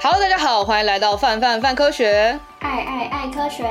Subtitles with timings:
[0.00, 3.68] Hello，大家好，欢迎来到范范范科学，爱爱爱科学，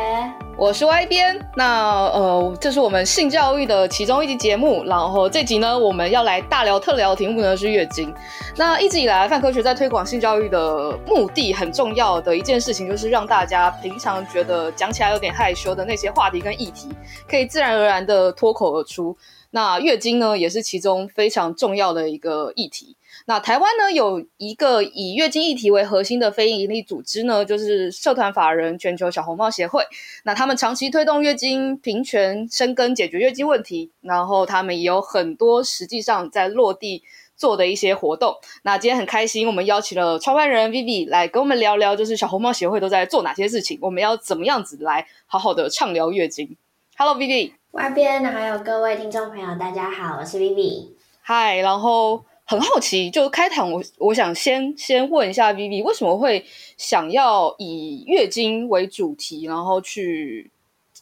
[0.57, 1.39] 我是 Y 编。
[1.55, 8.13] 那呃，这是我们性教育的其中一集节目，然后这集呢，我们要来大聊特聊的题目呢是月经。
[8.57, 16.89] 那一直以来，范科学在推广性教育的目的，很重要的一件事情，就是让大家平常觉得讲起来有点害羞的那些话题跟议题，
[17.29, 19.15] 可以自然而然的脱口而出。
[19.51, 22.97] 那月经呢，也是其中非常重要的一个议题。
[23.29, 29.83] 那台湾呢，有一个以月经议题为核心的非营利组织呢，就是社团法人全球小红帽协会。
[30.23, 37.03] 那他们长期推动月经平权、深耕解决月经问题，然后他们也有很多实际上在落地
[37.35, 38.33] 做的一些活动。
[38.61, 46.55] 那今天很开心，我们邀请了创办人 Vivi 来跟我们聊聊，就是小红帽协会都在做哪些事情，我们要怎么样子来好好的畅聊月经。
[46.95, 47.51] Hello，Vivi。
[47.71, 50.91] 外边还有各位听众朋友，大家好，我是 Vivi。
[51.21, 52.23] 嗨，然后。
[52.49, 56.45] 很好奇，就开场我我想先先问一下 Vivi，为什么会
[56.77, 60.49] 想要以月经为主题，然后去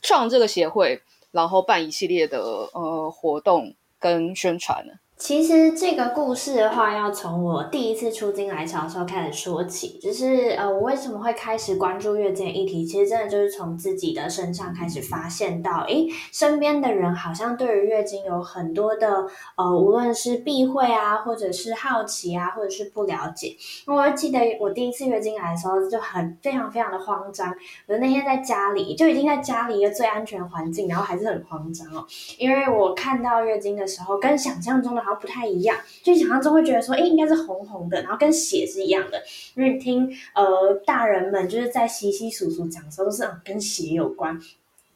[0.01, 2.39] 创这个协会，然后办一系列的
[2.73, 4.93] 呃活动跟宣传呢？
[5.17, 9.97] 其实这个故事的话，要从我第一次出经来潮的时候开始说起。
[9.97, 12.85] 就是呃，我为什么会开始关注月经议题？
[12.85, 23.55] 其实真的就是从自己的身上开始发现到，诶，身边的人好像对于月经有很多的呃，无论是避讳啊，或者是好奇啊，或者是不了解。
[23.87, 27.55] 我记得我第一次月经来的时候，就很非常非常的慌张。
[27.87, 32.05] 我那天在家里就已经在家里一个最安全环境，然后还是很慌张哦，
[32.37, 35.04] 因为我看到月经的时候，跟想象中的。
[35.05, 39.21] 然后不太一样，就想象中会觉得说，哎，应该是红红的，然后跟血是一样的。
[39.55, 44.39] 因为听呃大人们就是在稀稀疏疏讲的时候，都是啊跟血有关。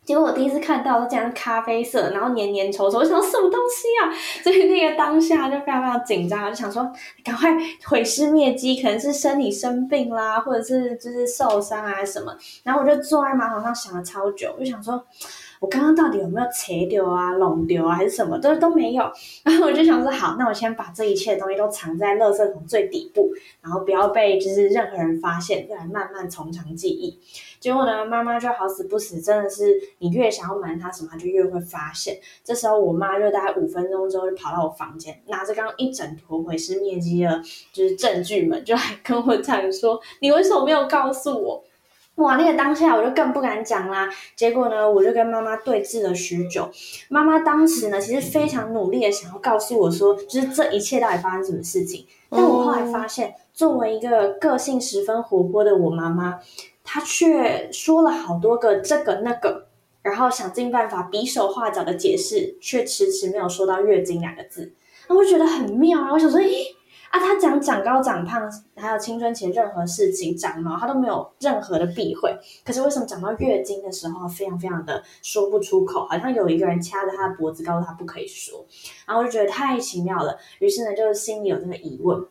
[0.04, 4.10] 结果我第一次看到是这样咖啡色，然后黏黏稠稠，我想什么东西啊？
[4.44, 6.92] 所以那个当下就非常非常紧张，就想说
[7.24, 12.36] 赶快毁尸灭迹，可能是生理生病啦，或者是就是受伤啊什么。
[12.64, 15.06] 然后我就坐在马桶上想了超久，就想说。
[15.60, 19.04] 我刚刚到底有没有切掉啊、弄掉啊，还是什么都都没有。
[19.44, 23.30] 然后我就想说，好，那我先把这一切东西都藏在垃圾桶最底部，
[23.62, 27.20] 然后不要被就是任何人发现，再来慢慢从长计议。
[27.60, 32.18] 结果呢，妈妈就好死不死，真的是你越想要瞒她什么，她就越会发现。
[32.42, 37.42] 这时候我妈就大概五分钟之后就跑到我房间，拿着刚刚一整坨毁尸灭迹的，
[37.74, 41.62] 就是证据们，就来跟我讲说：“你为什么没有告诉我？”
[42.20, 44.10] 哇，那个当下我就更不敢讲啦。
[44.36, 46.70] 结果呢，我就跟妈妈对峙了许久。
[47.08, 52.06] 妈妈当时呢，其实非常努力的想要告诉我说，就是这一切到底发生什么事情。
[52.30, 56.40] 但我后来发现，作为一个个性十分活泼的我妈妈，
[56.84, 59.68] 她却说了好多个这个那个，
[60.02, 64.74] 然后想尽办法比手画脚的解释，却迟迟没有说到月经两个字。
[65.08, 66.79] 那我觉得很妙啊，我想说，咦。
[67.10, 72.32] 啊，他讲长高长胖，还有青春期任何事情，长毛他都没有任何的避讳。
[72.64, 78.66] 可是为什么长到月经的时候，非常非常的说不出口，好像有一个人掐着他的脖子，告诉他不可以说。
[79.08, 82.24] 然后我就觉得太奇妙了，于是呢，就心里有这个疑问。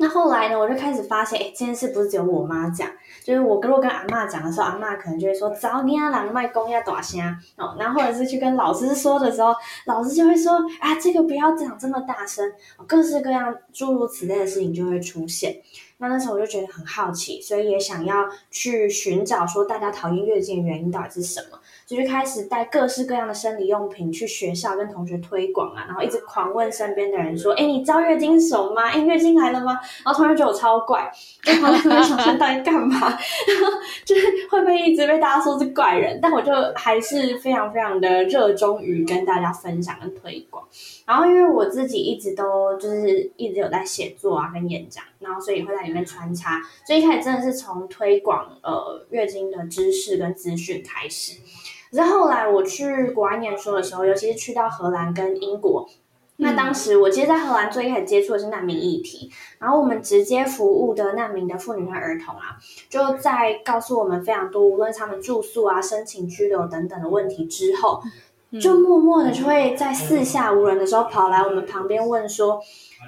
[0.00, 2.88] 那后来呢，我就开始发现，哎，这件事不是只有我妈讲，
[3.24, 7.20] 就是我如果跟阿嬷讲的时候，阿嬷可能就会说：“早你啊，人卖公要大声
[7.56, 9.52] 哦。”然后或者是去跟老师说的时候，
[9.86, 12.48] 老师就会说：“啊，这个不要讲这么大声。”
[12.86, 15.56] 各式各样诸如此类的事情就会出现。
[15.98, 21.58] 那那时候我就觉得很好奇，所以也想要去寻找说大家讨厌月经的原因到底是什么。
[21.86, 28.82] 就去开始带各式各样的生理用品去学校跟同学推广啊，然后一直狂问身边的人说：“哎，你知道月经是什么吗？
[28.82, 29.72] 哎，月经来了吗？”
[30.04, 31.10] 然后同学觉得我超怪，
[31.42, 33.18] 就旁边想说到底干嘛？
[34.04, 34.20] 就是
[34.50, 36.20] 会不会一直被大家说是怪人？
[36.20, 40.62] 但我就还是非常非常的热衷于跟大家分享跟推广。
[41.08, 46.60] 然后因为我自己一直都就是一直有在写作啊跟演讲，然后所以会在里面穿插。
[46.86, 51.38] 所以一开始真的是从推广呃月经的知识跟资讯开始。
[51.92, 55.88] 然后后来我去国外念书的时候，尤其是去到荷兰跟英国，
[56.36, 62.58] 那当时我其实，在荷兰最开始接触的是难民议题，然后我们直接服务的难民的妇女和儿童啊，
[62.90, 68.02] 就在告诉我们非常多，无论他们住宿啊、申请居留等等的问题之后，
[68.60, 72.60] 就默默的就会在四下无人的时候跑来我们旁边问说：“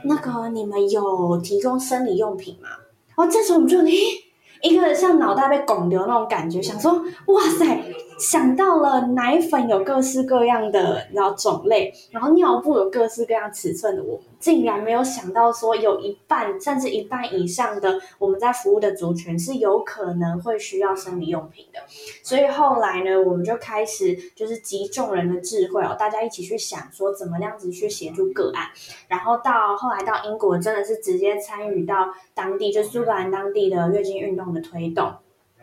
[0.04, 2.69] 那个你们有提供生理用品吗？”
[3.16, 3.92] 然后这时候我们就诶，
[4.62, 6.92] 一个像脑袋被拱流那种感觉，想说
[7.32, 7.82] ：“哇塞！”
[8.20, 21.78] 想到了奶粉有各式各样的然后种类，然后尿布有各式各样尺寸的我，我竟然没有想到说有一半甚至一半以上的我们在服务的族群是有可能会需要生理用品的。
[22.22, 28.70] 所以后来呢，我们就开始就是集众人的智慧哦，大家一起去想说怎么样子去协助个案，
[29.06, 35.12] 然后到后来到英国真的是直接参与到当地就苏格兰当地的月经运动的推动，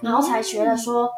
[0.01, 1.09] 然后才觉得说。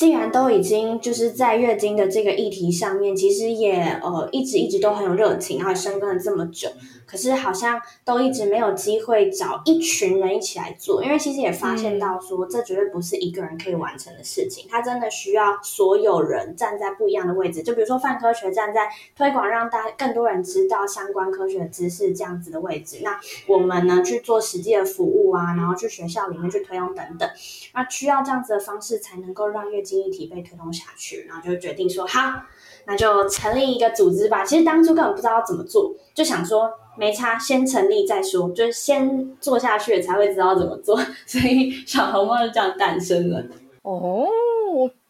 [0.00, 6.70] 既然都已经就是在月经的这个议题上面，其实也呃一直一直都很有热情，然后深耕了这么久。
[7.10, 17.64] 可是好像都一直没有机会找一群人一起来做，因为其实也发现到说，这绝对不是一个人可以完成的事情，它真的需要所有人站在不一样的位置。
[17.64, 22.98] 就比如说泛科学站在推广，让大家更多人知道相关科学知识这样子的位置。
[23.02, 23.18] 那
[23.48, 27.28] 我们呢去做实际的服务啊，然后去学校里面去推动等等，
[27.74, 31.26] 那需要这样子的方式才能够让月经议题被推动下去。
[31.28, 32.42] 然后就决定说，好，
[32.86, 34.44] 那就成立一个组织吧。
[34.44, 36.70] 其实当初根本不知道要怎么做，就想说。
[37.00, 43.42] 没差，先成立再说，就是先做下去才会知道怎么做， 所以小红帽就这样诞生了。
[43.80, 44.28] 哦，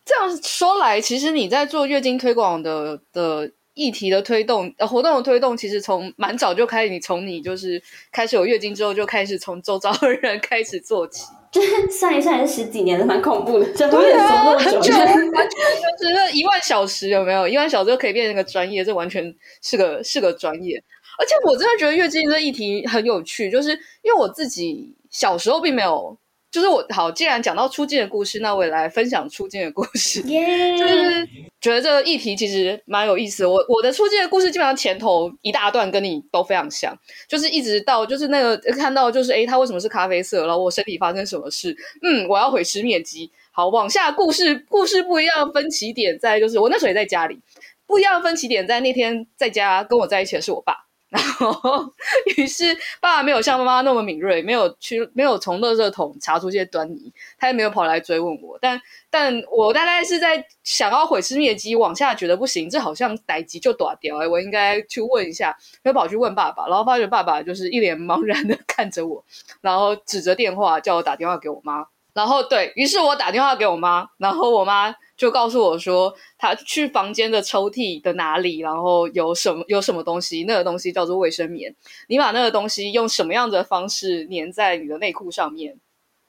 [0.05, 7.83] 这样说来，其实你在做月经推广的的议题的推动，呃，活动的推动，其实从蛮早就开始，你从你就是
[8.13, 13.67] 开始有月经之后，就开始从周遭的人开始做起，就 是算一算也是十几年了，蛮恐怖的。
[13.73, 15.61] 对 啊，很久，完全
[15.99, 17.49] 就是那一万小时有没有？
[17.49, 20.81] 一万小时就可以变成一个专业，这完全是个是个专业。
[21.21, 23.73] 而且我真的觉得月经这议题很有趣，就是
[24.03, 26.17] 因为我自己小时候并没有，
[26.51, 30.23] 就是我好，既然讲到出镜的故事，那我也来分享出镜的故事。
[30.23, 30.79] Yeah.
[30.79, 31.29] 就是
[31.61, 33.51] 觉得这个议题其实蛮有意思的。
[33.51, 40.47] 我我的出镜的故事基本上前头一大段跟你都非常像，就是一直到就是那个看到就是诶，它为什么是咖啡色？
[40.47, 41.77] 然后我身体发生什么事？
[42.03, 43.31] 嗯，我要毁尸灭迹。
[43.53, 47.39] 好，往下故事故事不一样，分歧点在就是我那时候也在家里，
[47.87, 50.87] 不一样分歧点在那天在家跟我在一起的是我爸。
[51.11, 51.93] 然后，
[52.37, 58.57] 于是爸爸没有像妈妈那么敏锐，没有去，没有从垃圾桶查出这些端倪，他也没有跑来追问我。
[58.61, 58.81] 但，
[59.11, 69.25] 但我大概是在想要毁尸灭迹，往下觉得不行，这好像代志就大条，我应该去问一下，就跑去问爸爸，然后发觉爸爸就是一脸茫然的 看着我，
[69.61, 71.85] 然后指着电话叫我打电话给我妈。
[72.13, 74.95] 然后对，于是我打电话给我妈，然后我妈。
[75.21, 81.77] 就告诉我说，她去房间的抽屉的哪里，然后有什么有什么东西，那个东西叫做卫生棉。
[82.07, 85.77] 你把那个东西用什么样的方式粘在你的内裤上面，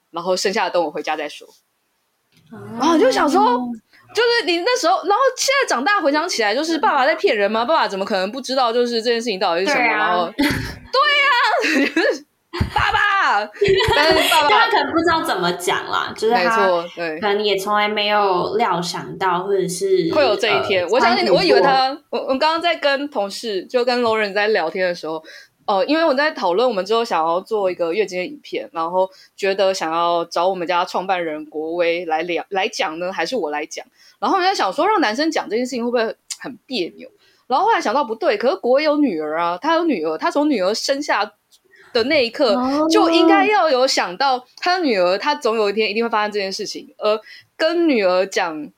[0.10, 1.48] 然后剩下的等我回家再说。
[2.52, 3.42] 然后就想说，
[4.14, 7.64] 就是你那时候，然后现在长大回想起来，就是爸爸在骗人吗？
[7.64, 8.74] 爸爸怎么可能不知道？
[8.74, 9.84] 就是这件事情到底是什么？
[9.88, 10.52] 啊、然后， 对呀、
[12.12, 12.26] 啊。
[12.76, 13.40] 爸爸，
[13.96, 20.84] 但是爸爸他可能不知道怎么讲啦，就是他没错，对，可能也从来没有料想到，或者是会有这一天。
[20.84, 25.16] 呃、我相信，我以为他，我我刚刚在跟同事，就跟 Lauren 在聊天的时候，
[25.66, 33.86] 哦、呃，因为我在讨论我们之后想要做一个月经的影片，然后觉得想要找我们家创办人国威来聊来讲呢，还是我来讲？
[34.20, 37.10] 然后我在想说，让男生讲这件事情会不会很别扭？
[37.48, 41.32] 然后后来想到不对，可是国威有女儿啊，他有女儿，他从女儿生下。
[41.94, 42.56] 的那一刻，
[42.90, 46.94] 就应该要有想到他的女儿，他总有一天一定会发生这件事情。
[46.98, 47.20] 而
[47.58, 48.70] 跟女儿讲，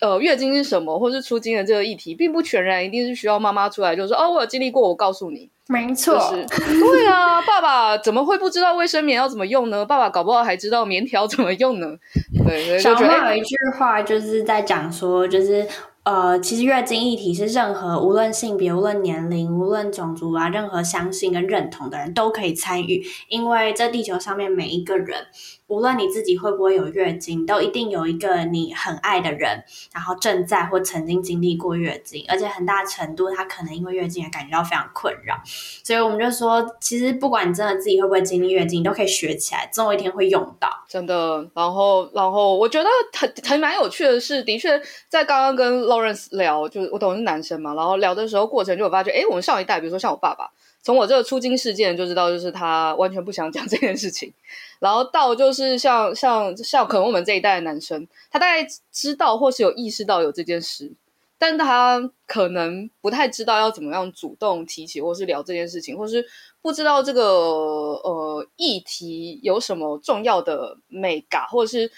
[0.00, 5.48] 呃，月经是什么，或是出经的这个议题，并不全然一定是需要妈妈出来就是说，哦，我有经历过，我告诉你。
[5.68, 6.46] 没错，就是，
[6.80, 9.86] 对啊，爸爸怎么会不知道卫生棉要怎么用呢？
[9.86, 11.96] 爸爸搞不好还知道棉条怎么用呢。
[12.44, 15.66] 对，小猫有一句话就是在讲说，就是。
[16.02, 25.26] 呃，其实月经议题是任何无论性别、无论年龄、无论种族啊，任何相信跟认同的人都可以参与，因为这地球上面每一个人。
[25.70, 29.62] 无论你自己会不会有月经，都一定有一个你很爱的人，
[29.94, 35.40] 然后正在或曾经经历过月经，而且很大程度他可能因为月经而感觉到非常困扰。
[35.84, 40.68] 所以我们就说，其实不管你真的自己会不会经历月经，你都可以学起来，总有一天会用到。
[40.88, 41.48] 真的。
[41.54, 44.70] 然后，然后我觉得很很蛮有趣的是，的确
[45.08, 50.50] 在刚刚跟 Lawrence 聊，就是我懂是男生嘛，然后聊的时候过程就有发觉，哎，我们上一代，比如说像我爸爸。
[50.82, 54.32] 从我这个初经事件就知道，就是他完全不想讲 这件事情，
[54.78, 60.92] 然后到就是像像像可能我们这一代的男生，他大概知道或是有意识到有这件事，
[61.38, 66.26] 但他可能不太知道要怎么样主动提起或是聊这件事情，或是
[66.62, 71.90] 不知道这个呃议题有什么重要的眉角，或者是。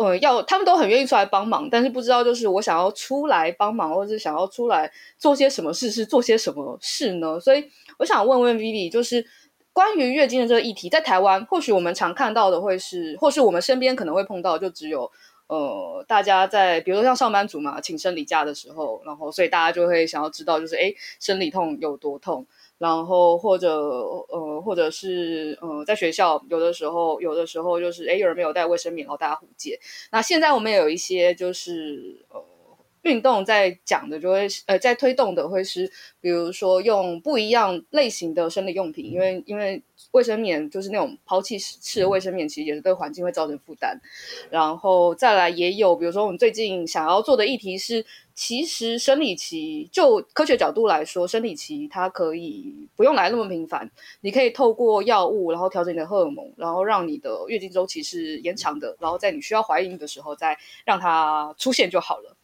[0.00, 7.38] 呃，要他们都很愿意出来帮忙，但是不知道就是我想要出来帮忙，或者是想要出来做些什么事，是做些什么事呢？
[7.38, 7.62] 所以
[7.98, 9.22] 我想问问 Vivi，就是
[9.74, 15.10] 关于月经的这个议题，在台湾或许我们常看到的会是，或是我们身边可能会碰到，就只有
[15.48, 22.46] 呃，大家在比如说像上班族嘛，请生理假的时候，然后所以大家就会想要知道，就是哎，生理痛有多痛。
[22.80, 29.78] 然后或者呃，或者是呃，在学校有的时候，有的时候就是哎，有人没有带卫生棉，然后大家互借。
[30.10, 32.42] 那现在我们也有一些就是呃，
[33.02, 35.90] 运动在讲的就会呃，在推动的会是，
[36.20, 44.00] 比如说用不一样类型的生理用品，因为因为卫生棉就是那种抛弃式的卫生棉，其实也是对环境会造成负担。
[44.50, 48.04] 然后再来也有，比如说我们最近想要做的议题是。
[48.32, 53.90] 其实生理期就科学角度来说，生理期它可以不用来那么频繁，
[54.22, 62.34] 你可以透过药物，然后调整你的荷尔蒙，然后让你的月经周期是延长的，然后在你需要怀孕的时候再让它出现就好了。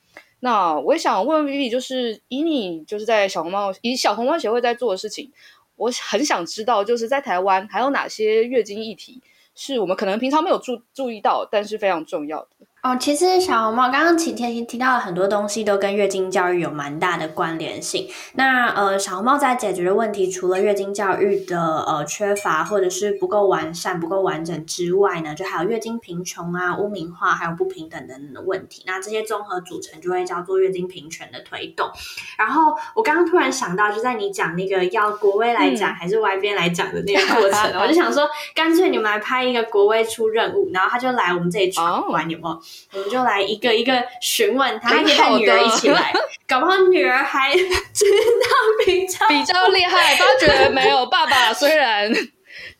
[0.41, 5.33] 那我也想问问 Vivi，就是以你就是在小红帽以小红帽协会在做的事情，
[5.77, 9.23] 我很想知道，就是在台湾还有哪些月经议题
[9.55, 12.49] 是我们可能平常没有注注意到，但是非常重要的。
[12.87, 18.09] 哦，其实小红帽刚刚提提提到了很多东西，都跟月经教育有蛮大的关联性。
[18.35, 28.85] 那呃，小红帽在解决的问题，除了月经教育的呃缺乏或者是不够完善、不够完整之外呢，就还有月经贫穷啊、污名化，还有不平等等等的问题。
[28.87, 31.91] 那这些综合组成，就会叫做月经平权的推动。
[32.39, 42.63] 然后我刚刚突然想到，就在你讲那个要国威来讲、嗯、还是外边来讲的那个过程， 我就想说，干脆你们来拍一个国威出任务，然后他就来我们这里闯关，有没有？
[42.93, 46.13] 我们就来一个一个询问他，还可以带女儿一起来，
[46.47, 52.13] 搞不好女儿还知道比较比较厉害，他觉得没有爸爸虽然。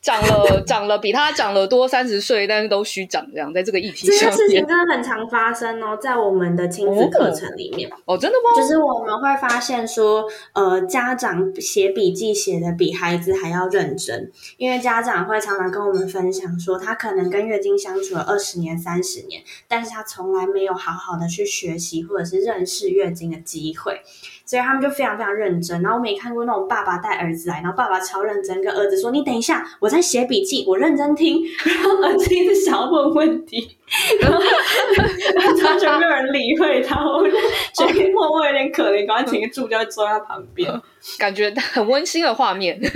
[0.01, 8.61] 长了， 长了，比他长了多三十岁，但是都虚长这样，在这个议题上，这件事情真的很常发生哦，在我们的亲子课程里面哦，哦，真的吗？
[8.61, 24.01] 就是我们会发现说，呃，家长写笔记写的比孩子还要认真，因为家长会常常跟我们分享说，他可能跟月经相处了二十年、三十年，但是他从来没有好好的去学习或者是认识月经的机会。
[24.47, 33.77] 所以他们就非常非常认真，然后我们也看过那种爸爸带儿子来，然后爸爸超认真，跟儿子说：“你等一下，我在写笔记，我认真听。”然后儿子一直想要问问题，
[34.21, 37.35] 然后完全没有人理会他，我就
[37.75, 40.71] 觉得默默有点可怜，赶快请个助教坐在他旁边，
[41.19, 42.79] 感觉很温馨的画面，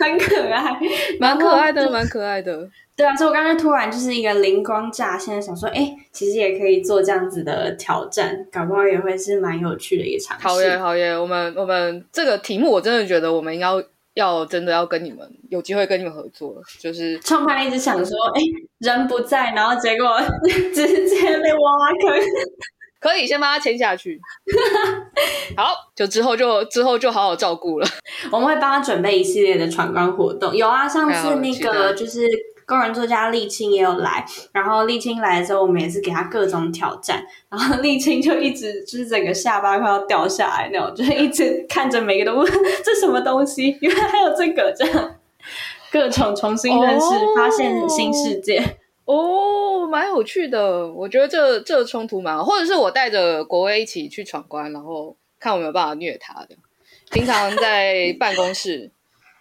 [0.00, 0.78] 很可爱，
[1.18, 2.68] 蛮可爱的，蛮可爱的。
[2.98, 10.36] 对啊，所以我刚才突然就是一个灵光乍现，想说，哎，其实也可以做这样子的挑战，搞不好也会是蛮有趣的一场。
[10.40, 11.16] 好耶，好耶！
[11.16, 13.80] 我们我们这个题目，我真的觉得我们要
[14.14, 18.42] 要真的要跟你们有机会跟你们合作，就是创办一直想说，哎，
[18.78, 20.20] 人不在，然后结果
[20.74, 22.20] 直接被挖坑，
[22.98, 24.20] 可以先帮他签下去。
[25.56, 27.86] 好，就之后就之后就好好照顾了。
[28.32, 30.56] 我们会帮他准备一系列的闯关活动。
[30.56, 32.26] 有啊，上次那个就是。
[32.68, 34.22] 工人作家立青也有来，
[34.52, 42.52] 然后立青来的时候，我们也是给他各种挑战，然后立青就一直就是整个下巴快要掉下来那种，就是一直看着每个都问
[42.84, 45.16] 这什么东西，原来还有这个这样，
[45.90, 48.62] 各种重新认识、哦、发现新世界
[49.06, 50.86] 哦，蛮有趣的。
[50.92, 56.50] 我觉得这这个冲突蛮好，或者是我带着国威一起去闯关，然后看我有没有办法虐他的。
[57.10, 58.90] 平常在办公室。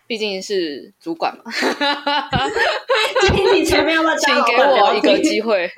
[0.07, 1.43] 毕竟是主管嘛，
[3.53, 5.69] 你前面要不要请给我一个机会？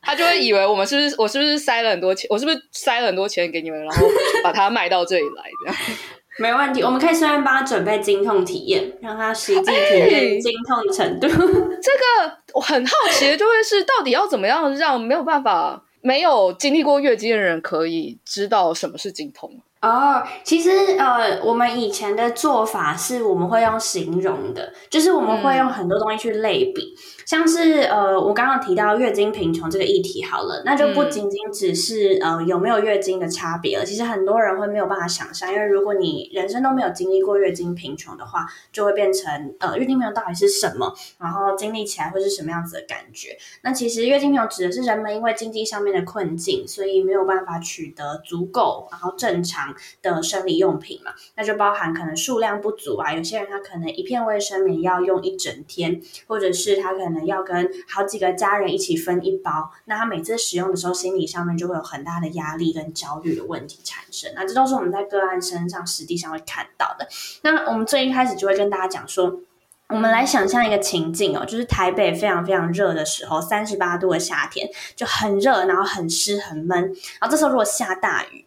[0.00, 2.26] 他就会以为我们是不是我是不是塞了很多钱？
[2.30, 4.06] 我是不是塞了很多钱给你们，然后
[4.42, 5.42] 把它卖到这里来？
[5.64, 5.76] 这样
[6.38, 11.26] 没问题，我们可以顺便帮他准备经痛体验，让他实际体验经痛的程度。
[11.26, 19.60] 欸、 这个我很好奇的就会是，到底要怎么样让没有办法、没有经历过月经的人可以知道什么是经痛？
[19.82, 26.82] 哦，oh, 其实呃，我们以前的做法是我们会用形容的，就是我们会用很多东西去类比。
[26.82, 33.86] 嗯像是呃，我刚刚提到月经贫穷这个议题好了，那就不仅仅只是、嗯、呃有没有月经的差别了。
[33.86, 43.34] 其实很多人会没有办法想象，因为如果你人生都没有经历过月经贫穷的话，就会变成呃月经贫穷到底是什么，然后经历起来会是什么样子的感觉。
[43.62, 57.21] 那其实月经贫穷指的是人们因为经济上面的困境，所以没有办法取得足够然后正常的生理用品嘛，那就包含可能数量不足啊，有些人他可能一片卫生棉要用一整天，或者是他可能。
[57.26, 64.32] 要跟好几个家人一起分一包，那他每次使用的时候，心理上面就会有很大的压力跟焦虑的问题产生。
[64.34, 67.08] 那这都是我们在个案身上实际上会看到的。
[67.42, 69.40] 那我们最一开始就会跟大家讲说，
[69.88, 76.80] 我们来想象一个情境哦，就是台北非常非常热的时候，三十八度的夏天就很热，然后很湿很闷。
[76.80, 78.46] 然后这时候如果下大雨，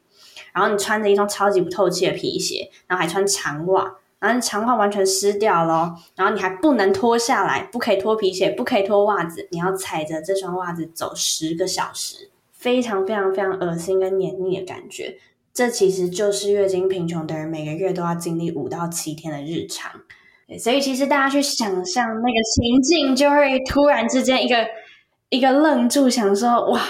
[0.53, 3.95] 然后你穿着一双超级不透气的皮鞋，然后还穿长袜。
[4.19, 15.17] 然后长袜完全湿掉了，然后你还不能脱下来，不可以脱皮鞋，不可以脱袜子，你要踩着这双袜子走十个小时，非常非常非常恶心跟黏腻的感觉。
[15.53, 19.91] 这其实就是月经贫穷的人每个月都要经历五到七天的日常。
[20.59, 24.67] 所以其实大家去想象那个情境，就会突然之间一个
[25.29, 26.81] 一个愣住，想说哇，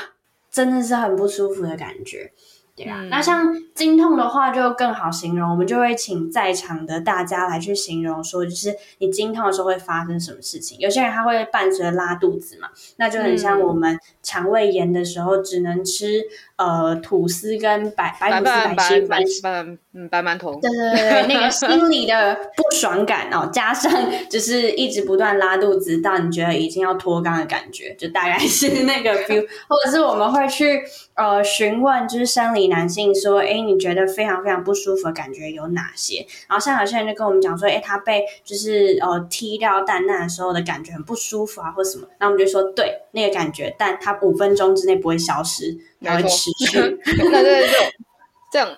[0.52, 2.32] 真的是很不舒服的感觉。
[2.76, 10.78] 对啊，嗯、那像经痛的话就更好形容，我们就会请在场的大家来去形容说，就是你经痛的时候会发生什么事情。
[10.80, 12.68] 有些人他会伴随着拉肚子嘛，
[12.98, 16.22] 那就很像我们肠胃炎的时候只能吃。
[16.58, 23.92] 呃，吐司跟白白吐司、白稀饭、白嗯白馒头，对对对，那个 心理的不爽感哦，加上
[24.30, 30.82] 就是一直不断拉肚子，到你觉得已经要脱肛的感觉，就大概是那个 feel， 或者是我们会去
[31.16, 36.26] 呃询问，就是生理男性说，哎，你觉得非常非常不舒服的感觉有哪些？
[36.48, 45.78] 然后像有些人就跟我们讲说，哎，他被就是呃踢掉蛋蛋的时候的感觉很不舒服啊，或什么，那我们就说对那个感觉，但它五分钟之内不会消失。
[46.00, 46.78] 然后持续，
[47.32, 47.66] 那对
[48.52, 48.70] 这样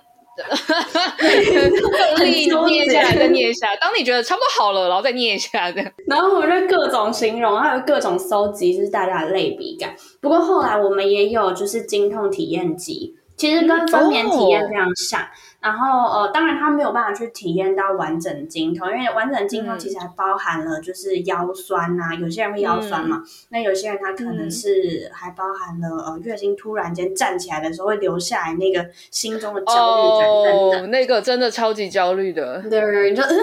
[2.48, 3.75] 用力捏下来，再捏一下。
[3.82, 5.91] 当你觉得差不多好了，然后再捏一下，这样。
[6.06, 9.94] 然后我们就各种形容，还有各种搜集，就是大家的类比感。
[10.22, 15.22] 不过后来我们也有就是经痛体验集，其实跟分娩体验非常像。
[15.22, 15.27] 嗯哦。
[15.60, 32.62] 然后呃，当然他没有办法去体验到完整经痛，因为完整经痛其实还包含了就是腰酸啊，有些人会腰酸嘛，嗯、那有些人他可能是还包含了呃月经突然间站起来的时候会留下来那个心中的焦虑感等等，哦，那个真的超级焦虑的。
[32.62, 33.36] 对对对，你就、呃、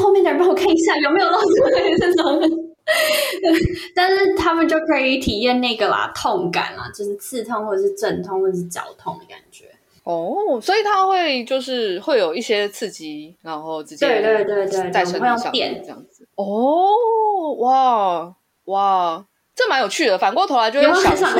[0.00, 2.63] 后面的人帮我看一下有没有漏出来这种，
[3.94, 9.66] 但是他们就可以体验那个啦，痛感啦，就是刺痛或者是阵痛或者是绞痛的感觉。
[10.04, 16.28] 哦，所以它会就是会有一些刺激，然后直接对对对对，在身体上这样子。
[16.34, 18.34] 哦，哇
[18.66, 19.24] 哇，
[19.56, 20.18] 这蛮有趣的。
[20.18, 21.26] 反过头来就会想说，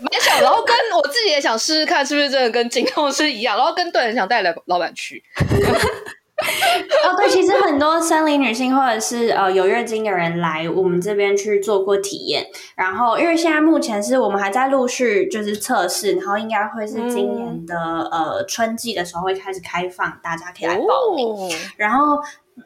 [0.00, 5.22] 蛮想，然后跟我自己也想试试看，是不是真的跟金控是一样，然后跟对很想带来老板去。
[7.04, 21.28] 哦，对，其实很多生理女性或者是呃有月经的人来我们这边去做过体验，然后因为现在目前是我们还在陆续就是测试，然后应该会是今年的、嗯、呃春季的时候会开始开放，大家可以来报名。
[21.28, 22.18] 哦、然后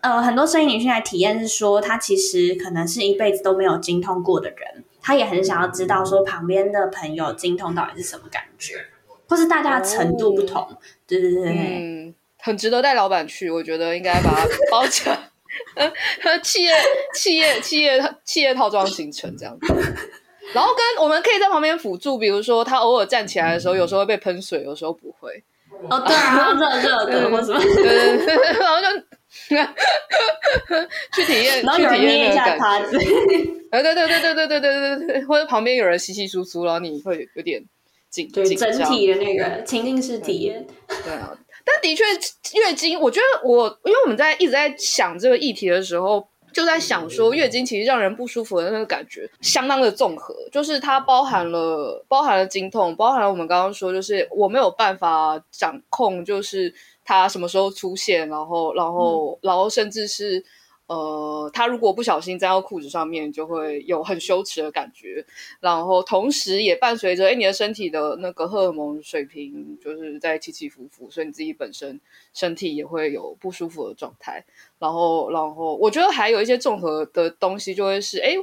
[0.02, 8.74] 呃很多生理女性来体验是说，她其实可能是一辈子都没有精通过的人，她也很想要知道说旁边的朋友精通到底是什么感觉，
[9.26, 11.54] 或是大家的程度不同，哦、对对对对。
[11.54, 12.12] 嗯
[12.42, 15.16] 很值得带老板去，我觉得应该把它包起来，
[16.42, 16.72] 企业
[17.14, 19.72] 企业企业企业套装行程这样子。
[20.52, 25.42] 然后跟我们可以在旁边辅助，比如说他偶尔站起来的时候，有时候会被喷水，有时候不会。
[25.88, 28.88] 哦，对啊，热热的或什么，对对对，然后就
[31.14, 37.62] 去体验，然后有人捏一下他，对对对对对对对对对，或者旁边有人稀稀疏疏，然后你会有点
[38.11, 40.66] 紧对整体的那个情境式体验，
[41.05, 41.33] 对啊。
[41.64, 42.05] 但的确，
[42.59, 56.72] 月经，我觉得我，因为我们在一直在想这个议题的时候，就在想说，月经其实让人不舒服的那个感觉相当的综合，就是它包含了包含了经痛，包含了我们刚刚说，就是我没有办法掌控，就是
[57.05, 60.44] 它什么时候出现，然后，然后，然后甚至是。
[60.92, 65.24] 呃，他如果不小心粘到裤子上面，就会有很羞耻的感觉。
[65.61, 71.98] 然后同时也伴随着，哎，你的身体的那个荷尔蒙水平就是在起起伏伏，所以你自己本身
[72.35, 74.44] 身体也会有不舒服的状态。
[74.78, 78.35] 然后，然后我觉得还有一些综合的东西，就会是，哎，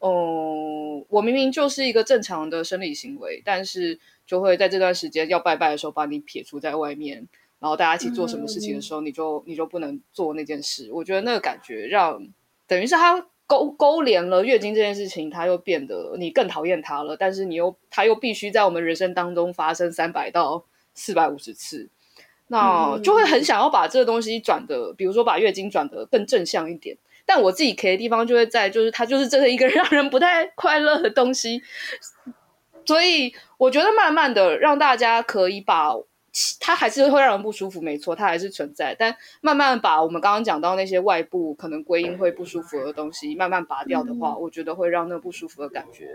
[0.00, 7.28] 嗯、我明明就是一个正常的生理行为，但是就会在这段时间要拜拜的时候把你撇除在外面。
[7.64, 10.90] 然后大家一起做什么事情的时候，嗯、你就你就不能做那件事。
[10.92, 12.22] 我觉得那个感觉让
[12.66, 17.16] 等于是他勾勾连了月经这件事情，他又变得你更讨厌他了。
[17.16, 21.88] 但是你又他又必须在我们人生当中发生三百到四百五十次，
[22.48, 26.98] 那就会很想要把这个东西转的，比如说把月经转的更正向一点。
[27.24, 31.62] 但我自己 K 的地方就会在，就是它就是真的一个 让人不太快乐的东西。
[32.84, 35.94] 所以我觉得慢慢的让大家可以把。
[36.58, 38.94] 它还是会让人不舒服，没错，它还是存在。
[38.98, 46.08] 但慢慢把我们刚刚讲到那些外部可能归因会不舒服的东西慢慢拔掉的话，嗯、我觉得会让那不舒服的感觉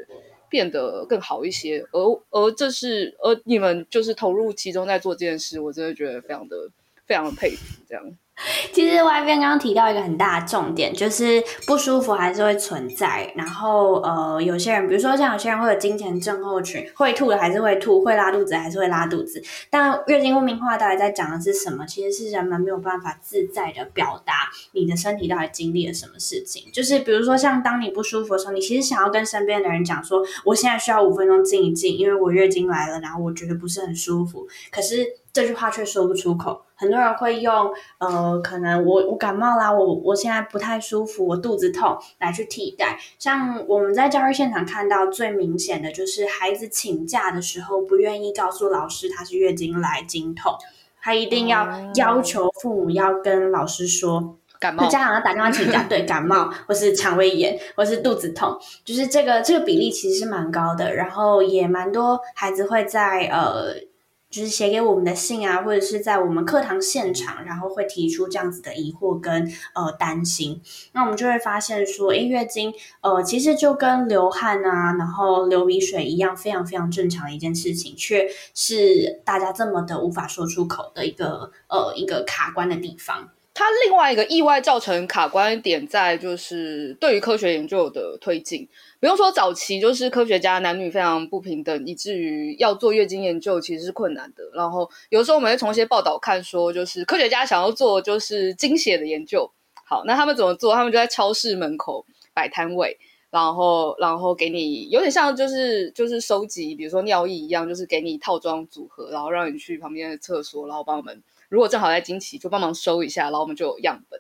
[0.49, 1.86] 变得更好一些。
[1.91, 1.99] 而
[2.32, 6.69] 而这是而你们就是投入其中在做这件事，我真的觉得非常的
[7.05, 7.82] 非常的佩服。
[7.88, 8.03] 这样，
[8.71, 13.32] 其实外边刚刚提到一个很大的重点，就是不舒服还是会存在。
[13.36, 19.43] 然后呃，有些人，比如说像有些人会有金钱症候群，会吐的还是会吐，会拉肚子还是会拉肚子。
[19.69, 21.86] 但月经污名化到底在讲的是什么？
[21.86, 26.63] 其实是人们没有办法自在的表达你的身体到底经历了什么事情。
[26.71, 34.47] 就是比如说像当你不舒服的时候，你其实想要跟身边的人讲说，我现在需要五分钟静一静，因为我月经来了，然后我觉得不是很舒服。
[34.71, 36.62] 可是这句话却说不出口。
[36.80, 42.98] 很多人会用呃，可能我我感冒啦，我我现在不太舒服，我肚子痛来去替代。
[43.20, 50.54] 像我们在教育现场看到最明显的就是孩子请假的时候，不愿意告诉老师他是月经来经痛，
[51.02, 63.88] 他一定要要求父母要跟老师说感冒，家长要打电话请假， 对，感冒或是肠胃炎或是肚子痛，就是这个这个比例其实是蛮高的，然后也蛮多孩子会在呃。
[64.30, 70.62] 就是写给我们的信啊，或者是在我们课堂现场，然后会提出这样子的疑惑跟呃担心，
[70.94, 83.30] 那我们就会发现说，诶，月经呃其实就跟流汗啊，然后流鼻水一样，非常非常正常的一件事情，却是大家这么的无法说出口的一个呃一个卡关的地方。
[83.52, 88.70] 它另外一个意外造成卡关点在就是对于科学研究的推进。
[88.99, 94.43] 不用说，早期就是科学家男女非常不平等，以至于要做月经研究其实是困难的。
[94.53, 99.49] 然后有时候我们会从一些报道看说，就是科学家想要做就是经血的研究。
[99.85, 100.75] 好，那他们怎么做？
[100.75, 114.19] 他们就在超市门口摆摊位，然后然后给你有点像就是就是收集，比如说尿液一样，就是给你套装组合，然后让你去旁边的厕所，然后帮我们如果正好在经期就帮忙收一下，然后我们就有样本。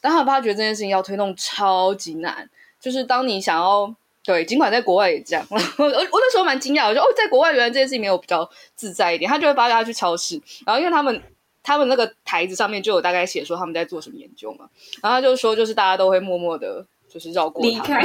[0.00, 3.92] 但他们发觉这件事情要推动超级难，就是当你想要。
[4.22, 5.56] 对，尽管在国外也这样， 我
[5.86, 9.28] 我那时候蛮惊讶，我说哦，在国外原来这件事情没有比较自在一点。
[9.28, 11.22] 他就会发现他去超市，然后因为他们
[11.62, 14.68] 他们那个台子上面就有大概写说他们在做什么研究嘛，
[15.02, 18.00] 然后他就说就是大家都会默默的，就是绕过他， 离开，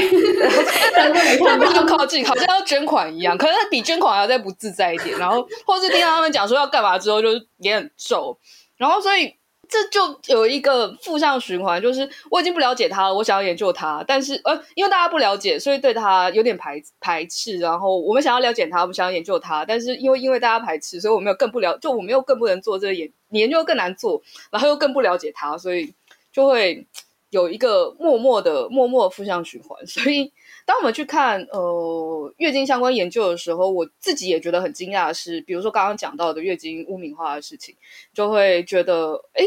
[1.40, 5.20] 他们就靠近，好像要捐款一样，可能比捐款还要再不自在一点。
[5.20, 8.38] 然后或是听到他们讲说要干嘛之后，就脸很皱，
[8.78, 9.36] 然后所以。
[9.76, 17.58] 这就有一个负向循环，就是我已经不了解他了，我想要研究他，但是呃，因为大家不了解，所以对他有点排排斥。
[17.58, 25.94] 然后我们想要了解他，我们想要研究他，但是因为因为大家排斥，所以我们又更不了，就我们又更不能做这个研研究更难做，然后又更不了解他，所以
[26.32, 26.88] 就会
[27.32, 29.84] 有一个默默的默默的负向循环。
[29.86, 30.32] 所以
[30.66, 37.76] 当我们去看呃月经相关研究的时候，我自己也觉得很惊讶的是，比如说刚刚讲到的月经污名化的事情，
[38.14, 39.46] 就会觉得诶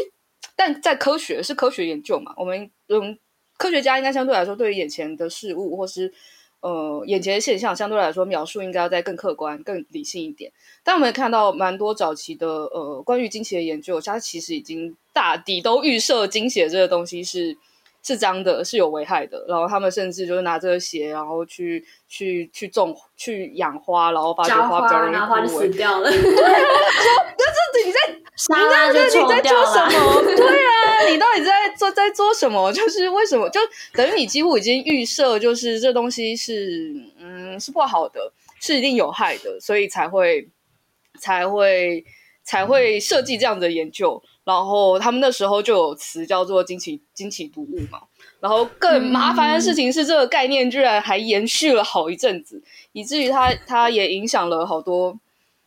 [0.61, 3.17] 但在科学是科学研究嘛，我们嗯，
[3.57, 6.13] 科学家应该相对来说，对于眼前的事物或是
[6.59, 10.51] 呃眼前的现象，相对来说描述应该要再更客观、更理性一点。
[10.83, 17.57] 但我们也看到蛮多早期的呃关于惊奇的研究，它其实已经大抵都预设经血这个东西是。
[18.03, 19.45] 是脏的，是有危害的。
[19.47, 26.09] 然后他们甚至就是拿这个鞋，然后去去去种、去养花，然后发觉花比较容易枯萎，花就死掉了。
[26.11, 26.59] 对啊，
[26.95, 30.21] 说那这你在你在你在做什么？
[30.35, 32.71] 对啊，你到底在做在做什么？
[32.73, 33.49] 就是为什么？
[33.49, 33.59] 就
[33.93, 40.49] 等于你几乎已经预设，就是这东西是嗯是不好的，是一定有害的，所以才会
[41.19, 42.03] 才会
[42.43, 44.21] 才会设计这样的研究。
[44.49, 48.01] 然后他们那时候就有词叫做惊奇惊奇读物嘛，
[48.39, 52.59] 然后更麻烦的事情是这个概念居然还延续了好一阵子，
[52.91, 55.19] 以至于它它也影响了好多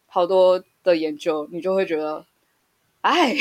[0.07, 2.25] 好多的研究，你就会觉得，
[3.03, 3.33] 哎，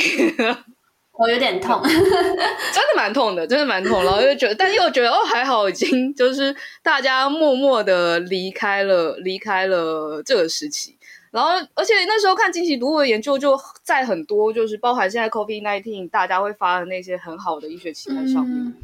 [1.17, 10.97] 我有点痛， 真的蛮痛的，真的蛮痛，然后又觉得，但又觉得哦还好，已经就是大家默默的离开了离开了这个时期。
[11.31, 18.75] 然后，而且那时候看经期毒物的研究，就在很多就是包含现在 COVID nineteen 大家会发的那些很好的医学期刊上面，嗯、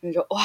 [0.00, 0.40] 你就哇，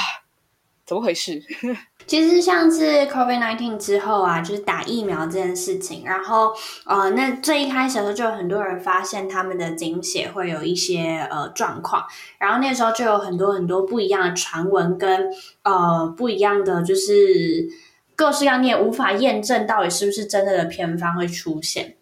[0.85, 1.43] 怎么回事？
[2.07, 6.53] 其实像是 COVID nineteen 之后啊，就是打疫苗这件事情，然后
[6.85, 12.05] 呃，那最一开始的时候就有很多人发现他们的经血会有一些呃状况，
[12.37, 15.29] 然后那时候就有很多很多不一样的传闻跟
[15.63, 17.69] 呃不一样的就是。
[18.15, 21.95] 各式各样你也无法验证到底是不是真的的偏方会出现，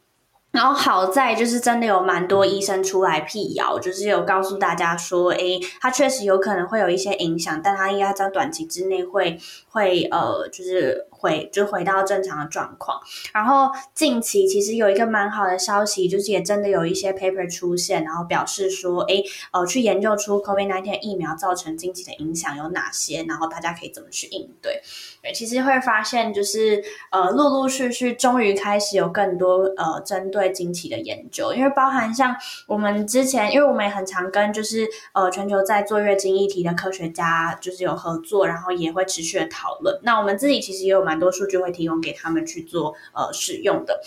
[0.52, 13.00] 然后好在就是真的有蛮多医生出来辟谣，就是有告诉大家说，诶，它确实有可能会有一些影响，但它应该在短期之内会会呃，就是回就回到正常的状况。
[13.32, 24.82] 然后近期其实有一个蛮好的消息，就是也真的有一些 paper 出现，然后表示说，哎，呃，去研究出 COVID-19 疫苗造成经期的影响有哪些，然后大家可以怎么去应对。
[25.22, 40.00] 对，其实会发现就是呃，陆陆续续终于开始有更多呃针对经期的研究，因为包含像我们之前，因为我们也很常跟就是呃全球在做月经议题的科学家就是有合作，然后也会持续的讨论。
[40.04, 44.02] 那我们自己其实也有蛮蛮多数据会提供给他们去做呃使用的。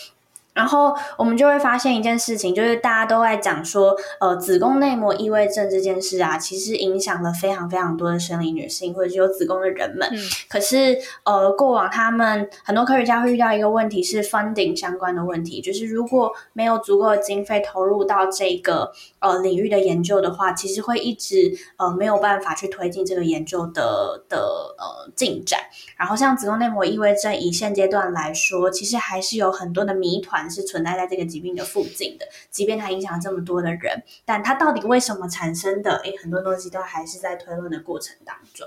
[0.54, 10.08] 然后我们就会发现一件事情，就是大家都在讲说，呃，子宫内膜异位症这件事啊，其实影响了非常非常多的生理女性或者是有子宫的人们。
[10.12, 24.38] 嗯、可是，呃，过往他们很多科学家会遇到一个问题是 funding 相关的问题，就是如果没有足够的经费投入到这个呃领域的研究的话，其实会一直呃没有办法去推进这个研究的的
[24.78, 25.58] 呃进展。
[25.96, 30.43] 然后，像子宫内膜异位症，以现阶段来说，其实还是有很多的谜团。
[30.50, 35.96] 是存在在这个疾病的附近的，即便它影响这么多的人，但它到底为什么产生的？
[36.04, 38.66] 诶，很多东西都还是在推论的过程当中。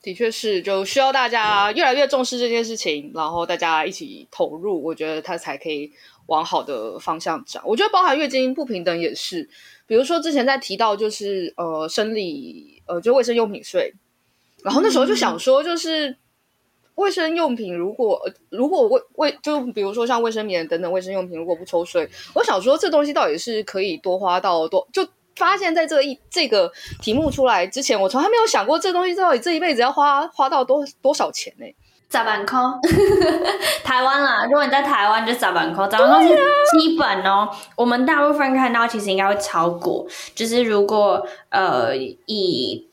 [0.00, 5.92] 的确是，就需要大家越来越重视这件事情，然后大家一起投入，我觉得它才可以
[6.26, 7.62] 往好的方向长。
[7.66, 9.48] 我觉得包含月经不平等也是，
[9.86, 13.94] 比如说之前在提到就是呃生理呃就卫生用品税，
[14.64, 16.08] 然后那时候就想说就是。
[16.10, 16.16] 嗯
[16.96, 24.86] 卫生用品如果如果卫卫就比如说像卫生棉等等卫生用品如果不抽税，我想说这东西到底是可以多花到多？
[24.92, 31.66] 就发现在这个一这个题目出来之前，我从来没有想过这东西到底这一辈子要花花到多多少钱呢？
[32.10, 32.60] 十万块，
[33.82, 36.36] 台湾啦，如果你在台湾就十万块，十万块是
[36.78, 37.48] 基本哦。
[37.50, 42.86] 啊、我们大部分看到其实应该会超过，就是如果呃以。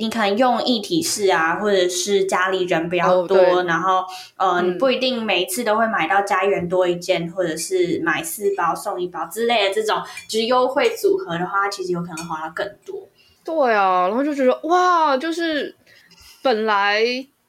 [0.00, 4.02] 你可能用一体式啊，或者是家里人比较多，oh, 然后
[4.38, 13.06] 呃，嗯、你不一定每一次都会买到家园多一件，或者是买四包送一包之类的这种，就是优惠组合的话，其实有可能花到更多。
[13.44, 15.76] 对啊，然后就觉得哇，就是
[16.42, 17.02] 本来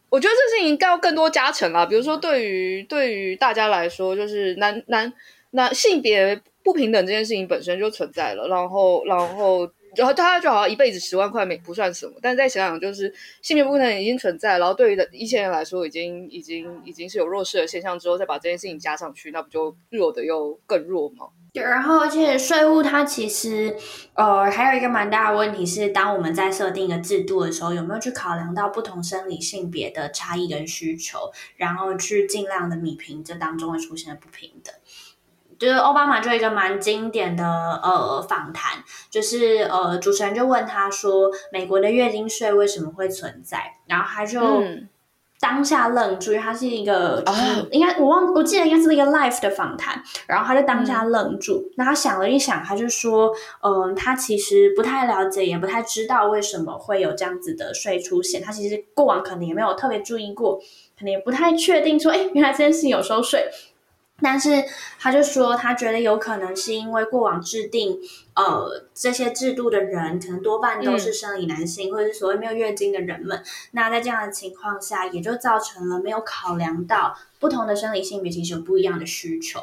[0.09, 5.13] 我觉得这事情应该要更多加成啊，比如说对于对于大家来说，就是男男
[5.51, 9.71] 男性别不平等这件事情本身就存在了，然后然后。
[9.95, 21.27] 然后他就好像一辈子十万块没不算什么，但再想想，就是性别不平等已经存在，然后对于的一些人来说，已经已经已经是有弱势的现象之后，再把这件事情加上去，那不就弱的又更弱吗？
[21.53, 23.75] 对，然后而且税务它其实
[24.13, 34.73] 呃还有一个蛮大的问题是，当我们在设定一个制度的时候，有没有去考量到不同生理性别的差异跟需求，然后去尽量的弭平这当中会出现的不平等。
[35.61, 37.45] 就是奥巴马就有一个蛮经典的
[37.83, 43.75] 呃访谈，就是呃主持人就问他说，美国的月经税为什么会存在？
[43.85, 44.63] 然后他就
[45.39, 60.57] 当下愣住，因为他是一个就是应该我忘我记得应该是一个 life 的访谈，然后他就当下愣住，那、嗯、他想了一想，他就说，嗯、呃，他其实不太了解，也不太知道为什么会有这样子的税出现，他其实过往可能也没有特别注意过，
[60.97, 63.47] 可能也不太确定说，哎，原来这件事情有收税。
[64.21, 64.63] 但是
[64.99, 67.97] 他就说，他觉得有可能是因为过往制定
[68.35, 73.43] 呃这些制度的人，可能多半都是生理男性，嗯、或者是所谓没有月经的人们。
[73.71, 79.59] 那在这样的情况下，也就造成了没有考量到不同的生理性别其实有不一样的需求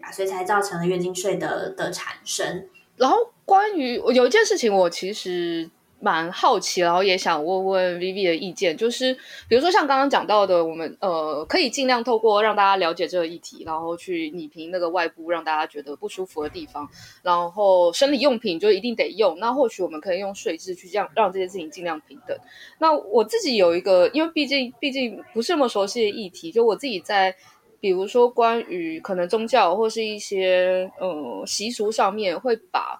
[0.00, 2.68] 啊，所以才造成了月经税的的产生。
[2.96, 5.70] 然后关于有一件事情，我其实。
[6.00, 9.12] 蛮好奇，然后也想问问 Vivi 的意见，就是
[9.48, 16.88] 比如说像刚刚讲到的，我们呃可以尽量透过让大家了解这个议题，然后去拟评那个外部让大家觉得不舒服的地方，
[17.22, 22.36] 然后生理用品就一定得用，那或许我们可以用税制去这样让这件事情尽量平等。
[22.78, 27.36] 那我自己有一个，因为毕竟毕竟不是那么熟悉的议题，就我自己在
[27.78, 32.98] 比如说关于可能宗教或是一些呃习俗上面会把。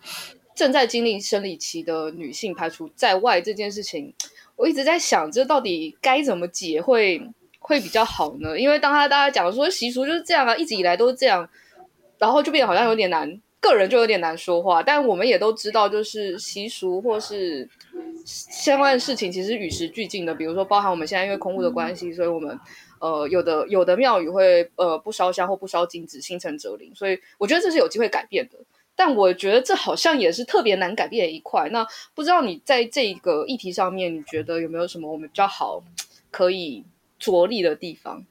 [0.61, 4.13] 正在经历生理期的女性排除在外这件事情，
[4.57, 7.19] 我一直在想，这到底该怎么解会
[7.59, 8.61] 会比较好呢？
[8.61, 11.49] 因为当他大家讲说习俗就是这样啊，一直以来都是这样，
[12.19, 14.83] 然后就变得好像有点难，个人就有点难说话。
[14.83, 17.67] 但我们也都知道，就是习俗或是
[18.27, 20.35] 相关的事情，其实与时俱进的。
[20.35, 22.61] 比如说，包含我们现在因为空屋的关系，所以我们
[23.01, 26.93] 呃有的有的庙宇会呃不烧香或不烧金纸，心诚则灵。
[26.95, 28.59] 所以我觉得这是有机会改变的。
[29.03, 31.67] 但我觉得这好像也是特别难改变的一块。
[31.71, 35.83] 那不知道你在这个议题上面，你觉得有没有什么我们比较好
[36.31, 36.85] 可以
[37.19, 38.27] 着力的地方？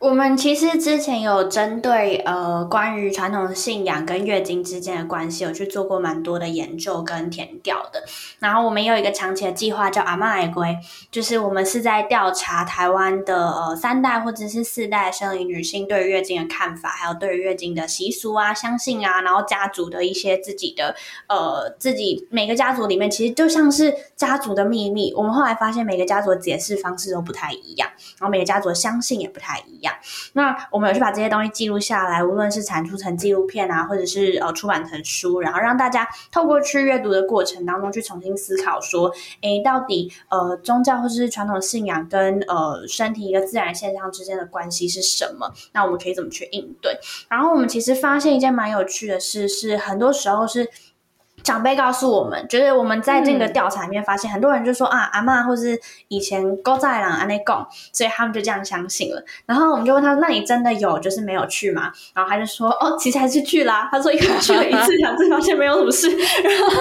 [0.00, 8.04] 我们其实之前有针对呃关于传统信仰跟月经之间的关系，有去做过蛮多的研究跟填调的。
[8.38, 10.78] 然后我们有一个长期的计划叫阿嬷的规，
[11.10, 20.94] 就是我们是在调查台湾的呃三代或者是四代生理女性对于月经的看法，还有对于月经的习俗啊、相信啊，然后家族的一些自己的
[21.28, 25.12] 呃自己每个家族里面其实就像是家族的秘密。
[25.14, 29.87] 我们后来发现每个家族的解释方式都不太一样，然后每个家族的相信也不太一样。
[30.32, 45.52] 那我们有去把这些东西记录下来，无论是产出成纪录片啊，或者是呃出版成书，然后让大家透过去阅读的过程当中去重新思考说，诶，到底呃宗教或者是传统信仰跟呃身体一个自然现象之间的关系是什么？
[45.72, 46.98] 那我们可以怎么去应对？
[47.28, 50.68] 然后我们其实发现一件蛮有趣的事，是很多时候是。
[51.48, 59.24] 长辈告诉我们，就是我们在这个调查里面发现，很多人就说、嗯、啊，阿嬷或是以前古早人安尼讲，所以他们就这样相信了。
[59.46, 61.90] 然后我们就问他，那你真的有就是没有去吗？
[62.12, 63.88] 然后他就说，哦，其实还是去啦。
[63.90, 66.10] 他说，因为去了一次两次，发现没有什么事。
[66.12, 66.76] 然后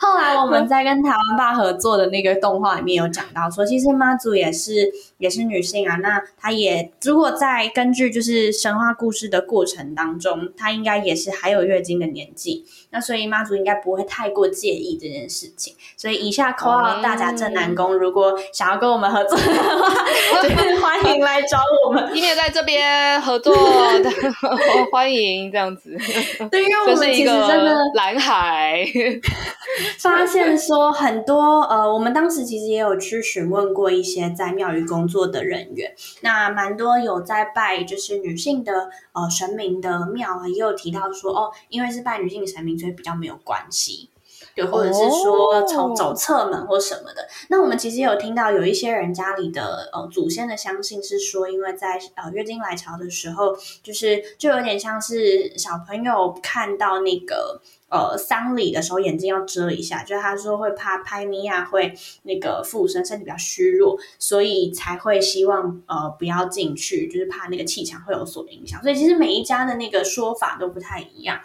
[0.00, 5.94] 后来我们在跟台湾爸合作的那个动画里面有讲到说，其实妈祖也是也是女性啊。
[5.98, 12.66] 那她也如果在根据就是神话故事的过程当中，她应该也是还有月经的年纪。
[12.90, 22.10] 那所以妈祖应该不会太过介意这件事情，所以以下 call out 大家正南宫，如果想要跟我们合作的话，就欢迎来找我们。
[22.14, 23.52] 你也在这边合作
[24.00, 24.10] 的，
[24.90, 25.94] 欢迎这样子。
[26.50, 28.82] 对，因为我们其实真的蓝海
[30.00, 35.92] 发现说很多呃，我们当时其实也有去询问过一些在庙宇工作的人员，
[36.22, 42.78] 那蛮多有在拜就是女性的呃神明的庙啊，也有提到说哦，因为是拜女性神明。
[42.78, 43.97] 所以比较没有关系，
[44.64, 47.22] 对，或者是说从走侧门或什么的。
[47.22, 47.30] Oh.
[47.50, 61.94] 那我们其实有听到有一些人家里的呃祖先的相信是说，因为在呃月经来潮的时候，就是就有点像是小朋友看到那个呃丧礼的时候，眼睛要遮一下，就是他说会怕拍咪呀会
[62.24, 68.82] 那个附身，身体比较虚弱，所以才会希望呃不要进去，就是怕那个气场会有所影响。
[68.82, 71.38] 所以其实每一家的那个说法都不太一样。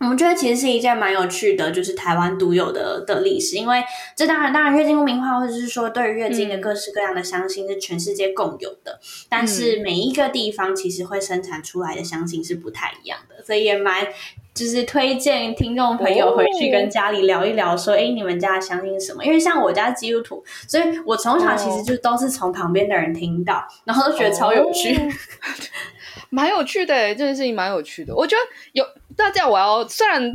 [0.00, 3.82] 我们觉得其实是一件蛮有趣的，就是台湾独有的的历史，因为
[4.14, 14.06] 这当然当然月经污名化或者是说对于月经的各式各样的相信是全世界共有的，嗯、但是每一个地方其实会生产出来的相信是不太一样的，所以也蛮
[14.54, 19.24] 就是推荐听众朋友回去跟家里聊一聊，说哎、哦、你们家相信什么？
[19.24, 24.94] 因为像我家基督徒，所以我从小其实就都是从旁边的人听到，然后都觉得超有趣。
[24.94, 25.00] 哦
[26.30, 28.14] 蛮有趣的，这件事情蛮有趣的。
[28.14, 28.84] 我觉得有
[29.18, 30.32] 那这样，我要虽然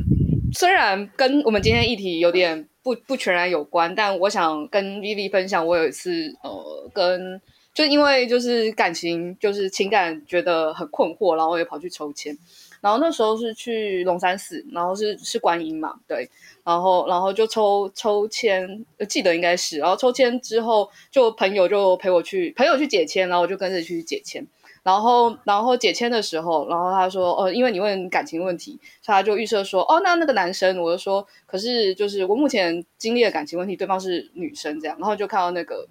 [0.54, 7.42] 虽然跟我们今天议题有点不不全然有关，但我想跟 Vivi 分享，我有一次呃跟
[7.74, 12.38] 就因为就是感情就是情感觉得很困惑，然后我也跑去抽签，
[12.82, 16.30] 然后那时候是去龙山寺，然后是是观音嘛，对，
[16.64, 24.46] 然后然后就抽抽签，记得应该是，然后抽签之后就朋友就陪我去朋友去解签，然后我就跟着去解签。
[24.84, 35.88] 然后，然后解签的时候，然后他说：“哦，因为你问感情问题，所以他就预设说，哦，那那个男生。”我就说：“可是，就是我目前经历的感情问题，对方是女生，这样。”然后就看到那个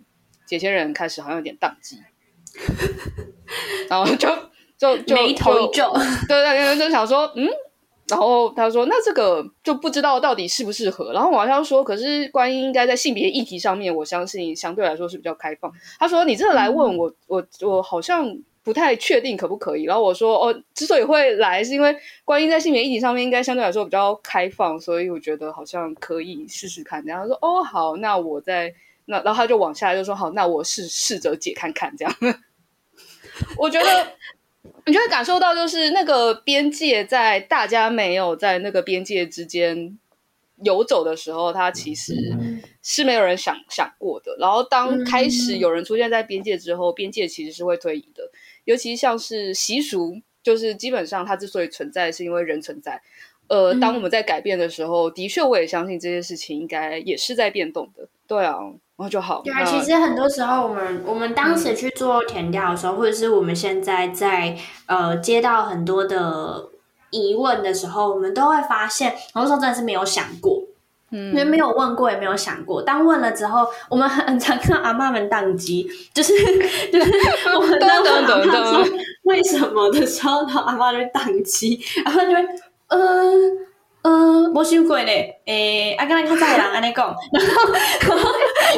[0.47, 2.03] 解签人开始好像有点宕机，
[3.89, 4.29] 然后就
[4.77, 5.91] 就就眉头一皱，
[6.29, 7.49] 对对对，就想说，嗯。
[8.09, 27.03] 然后他说：“那这个就不知道到底适不适合。”然后我好像说：“可是观音应该在性别议题上面，我相信相对来说是比较开放。”他说：“你这个来问我，我我好像。”不太确定可不可以，然后我说哦，之所以会来，是因为观音在性别议题上面应该相对来说比较开放，所以我觉得好像可以试试看。
[27.05, 28.73] 然后他说哦好，那我再
[29.07, 32.17] 那，然后他就往下就说好，那我试试着解看看这样。
[33.59, 34.13] 我觉得
[34.87, 39.99] 你就会感受到，就是那个边界在大家没有在那个边界之间
[40.63, 42.15] 游走的时候，它其实
[42.81, 44.37] 是没有人想想过的。
[44.39, 48.31] 然后当开始有人出现在边界之后，边界其实是会推移的。
[48.65, 53.01] 尤其像是习俗，就是基本上它之所以存在，是因为人存在。
[53.49, 58.09] 呃，当我们在改变的时候，嗯、的确我也相信这些事情应该也是在变动的。
[58.27, 58.57] 对啊，
[58.97, 59.43] 然后就好。
[59.43, 66.71] 对啊，其实很多时候我们我们当时去做填调的时候，嗯、或者是我们现在在呃接到很多的
[67.11, 70.63] 疑问的时候，我们都会发现，很多时候真的是没有想过。
[71.13, 72.83] 嗯，因为没有问过，也没有想过。
[72.83, 76.33] 当问了之后，我们很常看到阿妈们宕机， 就是
[76.91, 77.11] 就是
[77.55, 82.43] 我们 在问阿妈说为什么的时候，然后阿妈就宕机，然后就会
[82.89, 83.59] 嗯
[84.03, 85.11] 嗯，没想过呢，
[85.47, 88.29] 诶，啊，刚才看在人安尼讲，然后然后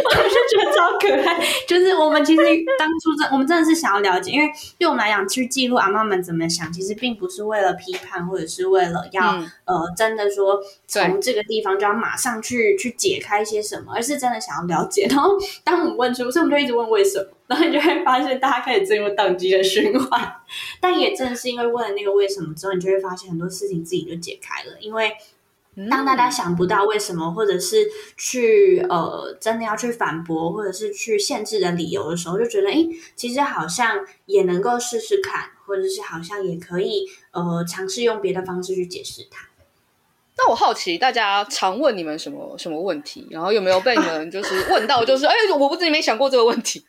[0.04, 1.42] 我就觉得超可爱。
[1.66, 2.42] 就是我们其实
[2.78, 4.46] 当初真，我们真的是想要了解，因为
[4.78, 15.06] 对我们来讲，去记录阿妈们怎么想，其实并不是为了批判，或者是为了要、嗯、呃真的说从这个地方就要马上去去解开一些什么，而是真的想要了解。
[15.08, 20.36] 然后当我们问出，所以我们就一直问为什么，然后你就会发现大家开始进入宕机的循环。
[20.80, 25.12] 但也正是因为问了那个为什么之后，你就会发现很多事情自己就解开了，因为。
[25.90, 27.84] 当大家想不到为什么，或者是
[28.16, 39.48] 去呃真的要去反驳，或者是去限制的理由的时候，就觉得诶，其实好像也能够试试看，或者是好像也可以呃尝试用别的方式去解释它。
[40.36, 46.86] 那我好奇，大家常问你们什么什么问题，然后有没有被你们就是问到，就是哎，我不自己没想过这个问题。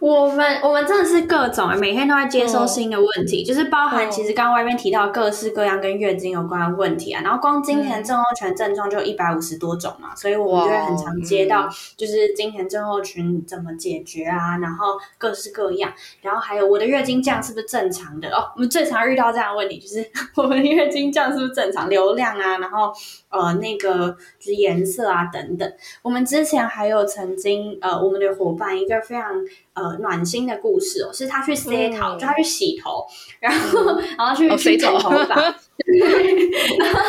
[0.00, 3.46] 我们我们真的是各种，每天都在接收新的问题，oh.
[3.46, 18.50] 就是包含其实刚刚外面提到各式各样跟月经有关的问题啊，然后光经前症候群症状就一百五十多种嘛，所以我们就会很常接到，就是经前症候群怎么解决啊，然后各式各样，然后还有我的月经这样是不是正常的哦？
[18.54, 20.04] 我们最常遇到这样的问题就是
[20.36, 22.92] 我们月经这样是不是正常流量啊，然后
[23.30, 25.72] 呃那个就是颜色啊等等，
[26.02, 29.32] 我们之前还有曾经呃我们的伙伴一个非常。
[29.74, 33.06] 呃，暖心的故事哦，是他去洗头，嗯、就他去洗头，
[33.40, 37.00] 然后、嗯、 然后去、哦、去剪头发，然后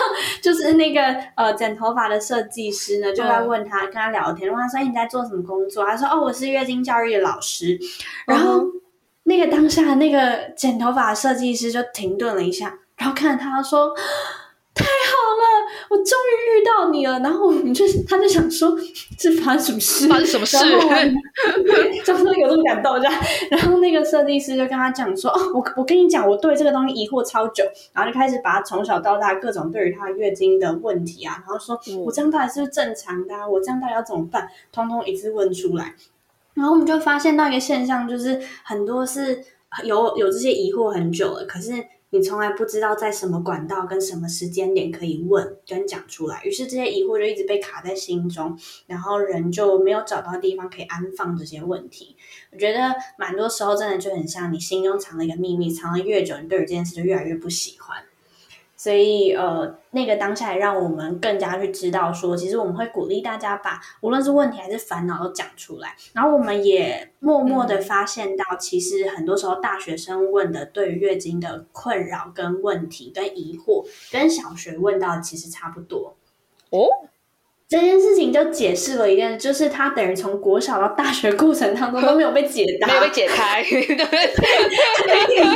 [0.42, 1.02] 就是那个
[1.36, 7.78] 呃剪头发的设计师呢，就在问他，嗯、跟他聊天，问他说：“你在做什么工作？”他说：“哦，我是月经教育的老师。”
[8.26, 8.72] 然后、嗯、
[9.24, 13.94] 那个当下那个剪头发的设计师就停顿了一下，然后看着他说。
[14.76, 17.20] 太好了，我终于遇到你了。
[17.20, 18.76] 然后你就他就想说，
[19.18, 20.08] 这发生什么事？
[20.08, 20.58] 发生什么事？
[22.04, 23.14] 就说 有这么感动这样。
[23.52, 27.64] 然后那个设计师就跟他讲说：“哦，我我跟你讲，我对这个东西疑惑超久。”
[27.94, 33.48] 然后就开始把他从小到大各种对于他月经的问题啊，然后说：“我这样到底是不是正常的啊？
[33.48, 35.94] 我这样到底要怎么办？”通通一次问出来。
[36.56, 39.44] 然后我们就发现到一个现象，就是很多是
[39.84, 41.74] 有有这些疑惑很久了，可是。
[42.14, 48.56] 你从来不知道在什么管道跟什么时间点可以问跟讲出来，于是这些疑惑就一直被卡在心中，
[48.86, 52.16] 然后人就没有找到地方可以安放这些问题。
[52.52, 57.98] 我觉得蛮多时候真的就很像你心中藏了一个秘密，藏了越久，你对这件事就越来越不喜欢。
[58.84, 65.96] 所以，呃，那个当下也让我们更加去知道说，其实我们会鼓励大家把无论是问题还是烦恼都讲出来。
[66.12, 76.18] 然后，我们也默默的发现到，其实很多时候大学生问的对于月经的困扰跟问题跟疑惑，跟小学问到的其实差不多。
[76.72, 76.90] 哦。
[77.74, 83.84] 这件事情就解释了一件，就是他等于从国小到大学过程当中都没有被解答，没有被解开， 对，一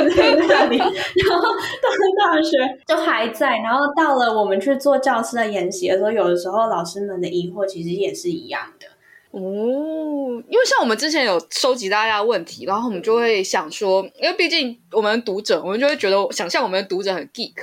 [0.02, 1.44] 直在那里，然后
[1.80, 2.56] 到了大学
[2.88, 8.88] 就还在，然后到了我们去做教师的研习的时候，有的时候老师们的疑惑其实也是一样的。
[9.30, 9.40] 哦，
[10.48, 17.54] 因为像我们之前有收集大家的问题，然后我们就会想说，因为毕竟我们读者，我们就会觉得想象我们的读者很 geek。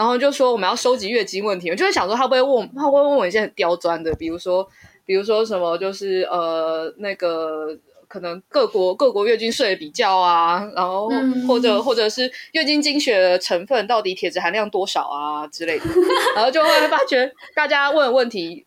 [0.00, 4.66] 然后就说我们要收集月经问题，我就会想说他会不会问，他会问我一些很刁钻的，比如说，
[5.04, 7.76] 比如说什么，就是呃那个
[8.08, 11.10] 可能各国各国月经税的比较啊，然后
[11.46, 15.84] 或者、嗯、或者是月经经血的成分到底铁质含量多少啊之类的，
[16.34, 18.64] 然后就会发觉大家问的问题，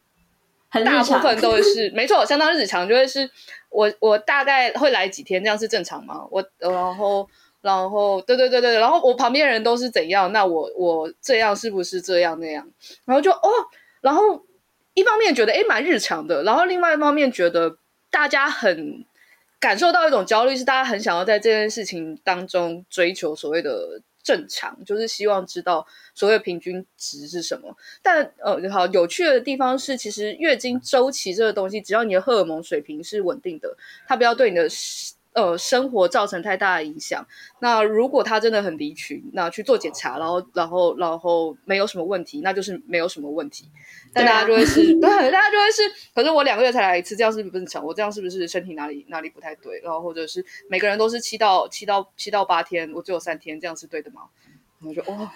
[0.71, 3.27] 大部分都是没错，相当日常，就会是
[3.71, 6.27] 我我大概会来几天，这样是正常吗？
[6.29, 7.27] 我然后。
[7.63, 10.33] 然后，对对对对，然后我旁边人都是怎样？
[10.33, 12.69] 那我我这样是不是这样那样？
[13.05, 13.49] 然后就哦，
[14.01, 14.45] 然后
[14.93, 17.77] 一方面觉得诶蛮日常的，然后另外一方面觉得
[18.11, 19.05] 大家很
[19.61, 27.77] 感受到一种焦虑，是大家很想要在这件事情当中追求所谓的正常，就是希望知道所谓平均值是什么。
[28.01, 34.67] 但呃，好有趣的地方是，其实月经周期这个东西，只要你的荷尔蒙水平是稳定的，它不要对你的。
[35.33, 37.25] 呃，生活造成太大的影响。
[37.59, 43.69] 那如果他真的很离群，那去做检查，然后，然后，然后没有什么问题，那就是没有什么问题。
[44.13, 45.81] 但大家就会是， 对，大家就会是。
[46.13, 47.83] 可是我两个月才来一次，这样是不是不正常？
[47.83, 49.79] 我这样是不是身体哪里哪里不太对？
[49.81, 54.23] 然后或者是每个人都是七到七到七到八天，我只有三天，这样是对的吗？
[54.85, 55.29] 我就哦。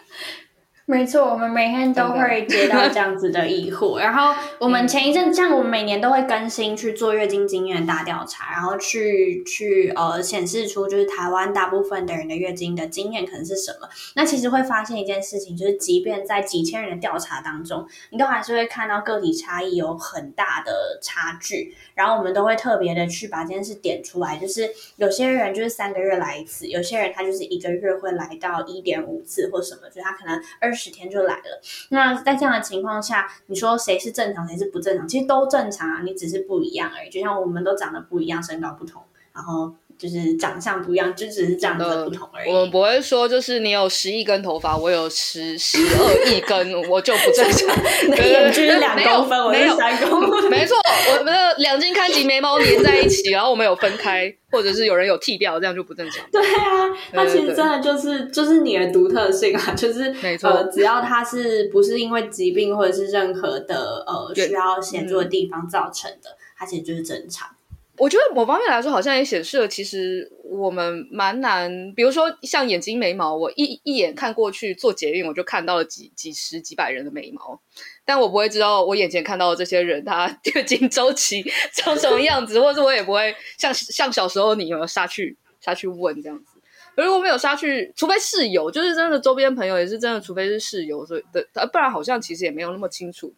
[0.90, 13.90] 没错，我们每天都会接到这样子的疑惑， 然后我们前一阵，像我们每年都会更新去做月经经验大调查，然后去去呃显示出就是台湾大部分的人的月经的经验可能是什么。
[14.16, 21.76] 那其实会发现一件事情，就是即便在几千人的调查当中，你都还是会看到个体差异有很大的差距。
[21.96, 30.77] 然后我们都会特别的去把这件事点出来，就是有些人就是三个月来一次，有些人他就是一个月会来到一点五次或什么，就是他可能二。
[30.78, 31.62] 十天就来了。
[31.90, 35.08] 那在这样的情况下，你说谁是正常，谁是不正常？
[35.08, 37.10] 其实都正常啊，你只是不一样而已。
[37.10, 39.02] 就像我们都长得不一样，身高不同，
[39.34, 39.74] 然后。
[39.98, 42.50] 就是长相不一样，就只是长得不同而已。
[42.50, 47.76] 我们不会说，就是你有十亿根头发，我有十十二亿根， 我就不正常。
[48.06, 50.50] 你的眼距两公分，我是三公分。
[50.50, 50.76] 没错，
[51.18, 56.26] 我们的两斤看齐眉毛连在一起，然后我们有分开，或者是有人有剃掉，这样就不正常。
[56.32, 67.50] 对啊，它其实真的就是就是你的独特性啊，就是没错、呃，只要它是不是因为疾病或者是任何的呃需要协助的地方造成的，它其实就是正常。
[67.98, 71.72] 我觉得某方面来说，好像也显示了，其实我们蛮难。
[71.96, 77.60] 比如说，像眼睛、眉毛，我一一眼看过去做捷运，我就看到了几几十几百人的眉毛，
[78.06, 81.44] 但我不会知道我眼前看到的这些人，他月经周期
[81.74, 86.54] 长什么样子， 或者我也不会像像小时候你有没有杀去杀去问这样子。
[86.96, 93.34] 如果没有杀去，除非室友，就是真的周边朋友也是真的，除非是室友，所以的，不然好像其实也没有那么清楚。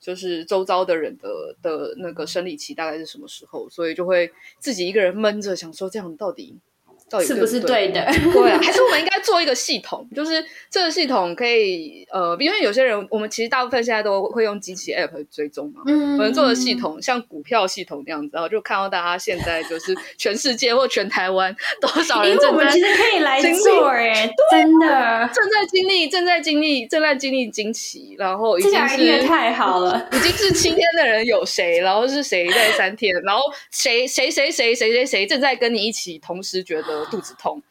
[0.00, 6.58] 就是周遭的人的的那个生理期大概是什么时候，所以就会自己一个人闷着，想说这样到底。
[7.10, 7.26] 到底？
[7.26, 8.04] 是不是对的？
[8.32, 36.99] 对啊，还是我们应该做一个系统， 就是这个系统可以呃，因为有些人我们其实大部分现在都会用机器 App 追踪嘛，嗯，我们做的系统像股票系统那样子，然后就看到大家现在就是全世界或全台湾多少人正在，我们其实可以来做哎，真的正在经历正在经历正在经历惊奇，然后已经是太好了， 已经是七天的人有谁，然后是谁在三天，然后谁谁谁谁谁谁谁正在跟你一起同时觉得。
[37.06, 37.62] 肚子痛，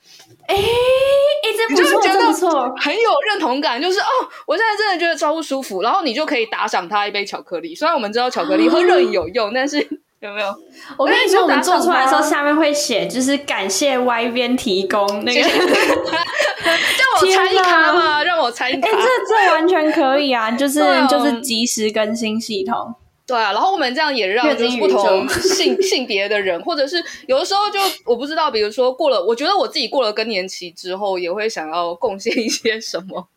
[0.48, 3.82] 哎、欸，一直不错，真不错，很有认同感。
[3.82, 4.06] 就是哦，
[4.46, 7.76] 我现在真的觉得超不舒服，然后你就可以打赏他一杯巧克力。
[7.76, 9.78] 虽然我们知道巧克力喝热饮有用，但是
[10.22, 10.54] 有没有？
[10.98, 18.88] 我跟你说，我们做出来的时候下面会写，就是感谢 Y 边提供那个， 让我猜一咖嘛，让我猜一咖。
[18.88, 22.96] 哎、欸，这这完全可以啊，就是、哦、就是及时更新系统。
[23.30, 33.28] 对啊，然后我们这样也让就是不同 性性别的人，或者是有的时候就我不知道，比如说过了，我觉得我自己过了更年期之后，也会想要贡献一些什么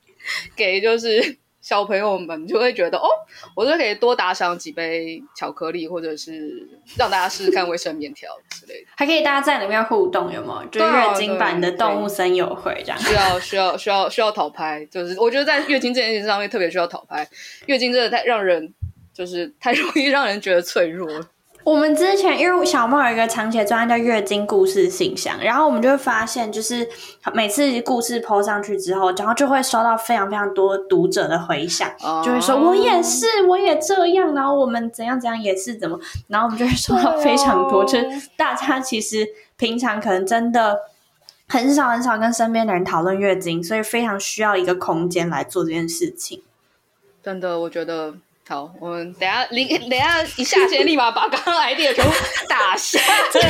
[0.57, 3.07] 给就是小朋友们，就会觉得哦，
[3.55, 6.66] 我就可以多打赏几杯巧克力，或者是
[6.97, 10.68] 让大家试试看卫生棉条之类的，还可以大家在里面互动，有没有？
[10.70, 17.28] 就是月经版的动物森友会这样，需要需要需要需要讨拍，就是我觉得在月经这件事情上面特别需要讨拍，
[17.66, 18.72] 月经真的太让人。
[19.12, 21.08] 就是太容易让人觉得脆弱。
[21.64, 26.84] 我们之前因为小梦有一个长期的专案叫月经故事信箱，然后我们就会发现，就是
[27.32, 35.96] 每次故事 po 上去之后，然后就会收到非常非常多读者的回响，哦、就会说我也是，我也这样，然后我们怎样怎样也是怎么，
[36.26, 39.24] 然后我们就会收到非常多，哦、就是大家其实
[39.56, 40.76] 平常可能真的
[41.46, 46.42] 很少很少跟身边的人讨论月经，所以非常需要一个空间来做这件事情。
[47.22, 48.16] 真的，我觉得。
[48.49, 52.11] 好，我们等下立，等下一下先，立马把刚刚 idea 全部
[52.49, 53.40] 打下来，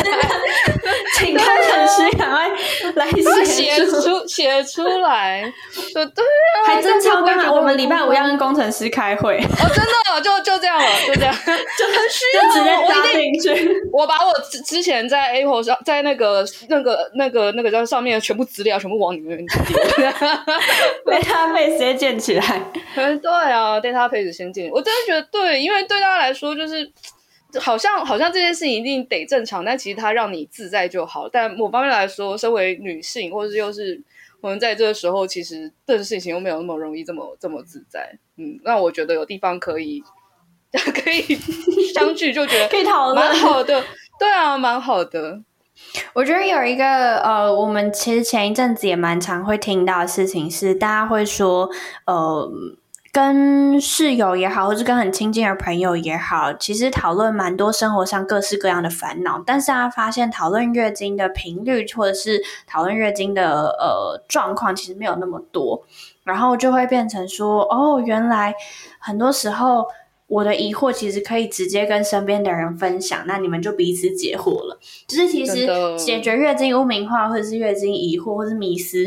[1.17, 2.49] 请工程师赶快
[2.95, 3.11] 来
[3.45, 5.51] 写出写出来。
[5.95, 9.39] 对对啊，还真超刚好，我们礼拜五要跟工程师开会。
[9.39, 13.73] 哦，真的，就就这样了，就这样，就很需要，直接搭进去。
[13.93, 19.47] 我把我之之前在 Apple 上，在那个那个那个那个叫上面的全部资料，全部往里面丢。
[21.11, 22.63] Database 直接建起来。
[22.95, 24.71] 对啊，Database 先建。
[24.71, 26.93] 我真的觉得对，因为对大家来说，就是
[27.61, 31.29] 好像好像这件事情一定得正常，但其实它让你自在就好。
[31.29, 34.03] 但某方面来说，身为女性，或者是又是
[34.41, 38.19] 我们在这个时候，其实这个事情又没有那么容易这么这么自在。
[38.39, 40.03] 嗯，那我觉得有地方可以
[40.73, 41.21] 可以
[41.93, 43.85] 相聚，就觉得可以讨论，蛮好的。
[44.19, 45.43] 对啊，蛮好的。
[46.15, 51.69] 我觉得有一个呃，我们其实前一阵子也蛮常会听到的事情是，大家会说
[52.07, 52.51] 呃。
[53.13, 59.43] 跟室友也好，或是跟很亲近的朋友也好，其实讨论蛮多生活上各式各样的烦恼。
[59.45, 65.85] 但是他发现讨论月经的频率，或者是讨论月经的呃状况，其实没有那么多。
[66.25, 68.55] 然后就会变成说，哦，原来
[68.99, 69.85] 很多时候
[70.27, 74.79] 我的疑惑其实可以直接跟身边的人分享，那你们就彼此解惑了。
[75.07, 75.67] 就是其实
[75.99, 79.07] 解决月经污名化，或者是月经疑惑，或是迷思。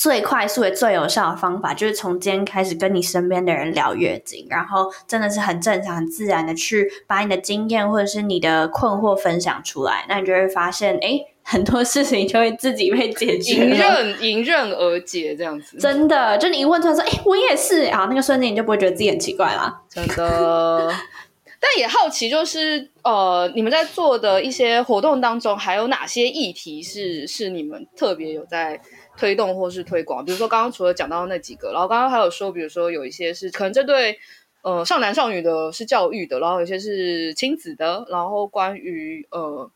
[0.00, 15.76] 最快速也最有效的方法，就是从今天开始跟你身边的人聊月经，然后真的是很正常、很自然的去把你的经验或者是你的困惑分享出来，那你就会发现，哎，很多事情就会自己被解决，迎刃迎刃而解，这样子。
[15.78, 19.82] 真的，就你一问出来说，哎，我也是啊，那个瞬间你就不会觉得自己很奇怪啦。
[19.90, 20.88] 真的，
[21.58, 28.80] 但也好奇，就是呃，你们在做的一些活动当中，还有哪些议题是是你们特别有在？
[29.18, 30.24] 推动或是推广？
[30.24, 34.16] 比如说刚刚除了讲到那几个，然后刚刚还有说，比如说有一些是可能针对
[34.62, 39.68] 呃少男少女的是教育的，然后有些是亲子的，然后关于呃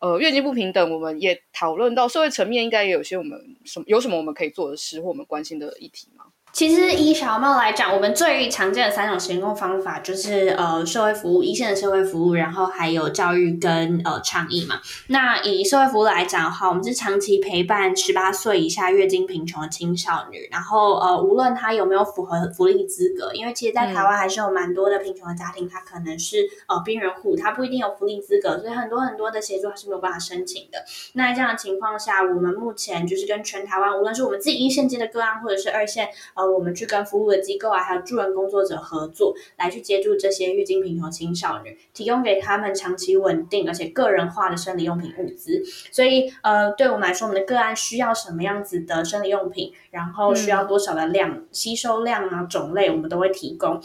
[0.00, 6.26] 呃月经不平等，我们也讨论到社会层面，应该也有些我们什么有什么我们可以做的事或我们关心的议题吗？
[6.52, 14.78] 其实以小猫来讲，我们最常见的三种行动方法就是呃社会服务，一线的社会服务，然后还有教育跟呃倡议嘛。
[15.06, 30.84] 那以社会服务来讲的话，我们是长期陪伴十八岁以下月经贫穷的青少女，然后呃无论他有没有符合福利资格，因为其实，在台湾还是有蛮多的贫穷的家庭，他可能是呃边缘户，他不一定有福利资格，所以很多很多的协助他是没有办法申请的。
[31.14, 36.41] 那在这样的情况下，我们目前就是跟全台湾，无论是我们自己一线接的个案，或者是二线呃。
[36.42, 45.62] 呃，我们去跟服务的机构啊，还有助人工作者合作，来去接住这些月经贫穷青少女，提供给他们长期稳定而且个人化的生理用品物资。
[45.92, 53.80] 所以，呃，对我们来说，我们的个案需要什么样子的生理用品，然后需要多少的量、嗯、吸收量啊、种类，我们都会提供。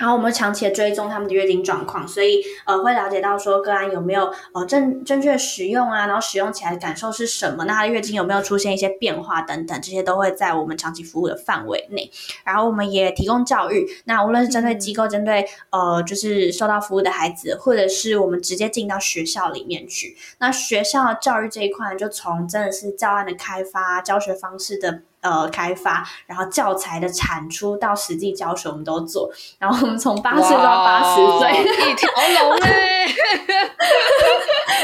[0.00, 7.64] 然后我们长期的追踪他们的月经状况，所以呃会了解到说个案有没有呃正正确使用啊，然后使用起来的感受是什么？
[7.66, 12.10] 那他的月经有没有出现一些变化等等，这些都会在我们长期服务的范围内。
[12.42, 20.16] 然后我们也提供教育，那无论是针对机构，针对呃就是受到服务的孩子，或者是我们直接进到学校里面去。
[20.38, 25.02] 那学校教育这一块，就从真的是教案的开发、教学方式的。
[25.22, 29.30] 呃，开发，然后教材的产出到实际教学，我们都做。
[29.58, 31.50] 然后我们从八岁到八十岁，
[31.90, 32.10] 一条
[32.44, 33.06] 龙 哎，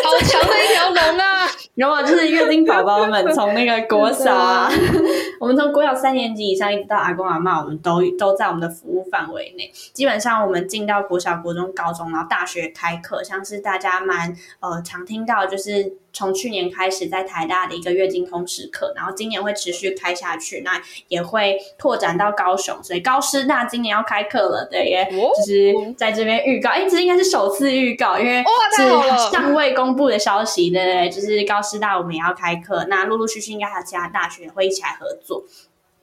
[0.04, 1.46] 好强的一条龙啊！
[1.74, 4.70] 然后就是月经宝宝们，从那个国 小啊，
[5.40, 9.68] 我们从国小三年级以上一直到阿公阿嬷，我们都都在我们的服务范围内。
[9.92, 15.94] 基本上，我们进到国小、国中、高中，然后大学开课，像是大家蛮呃常听到，就是。
[16.12, 28.44] 从去年开始，在台大的一个月经通识课，然后今年会持续开下去，那也会拓展到高雄，所以高师大今年要开课了，对，也就是在这边预告，哎，这应该是首次预告，因为
[28.76, 35.44] 是尚未公布的消息，对对，就是高师大我们也要开课，那陆陆续续应该还有其他大学也会一起来合作。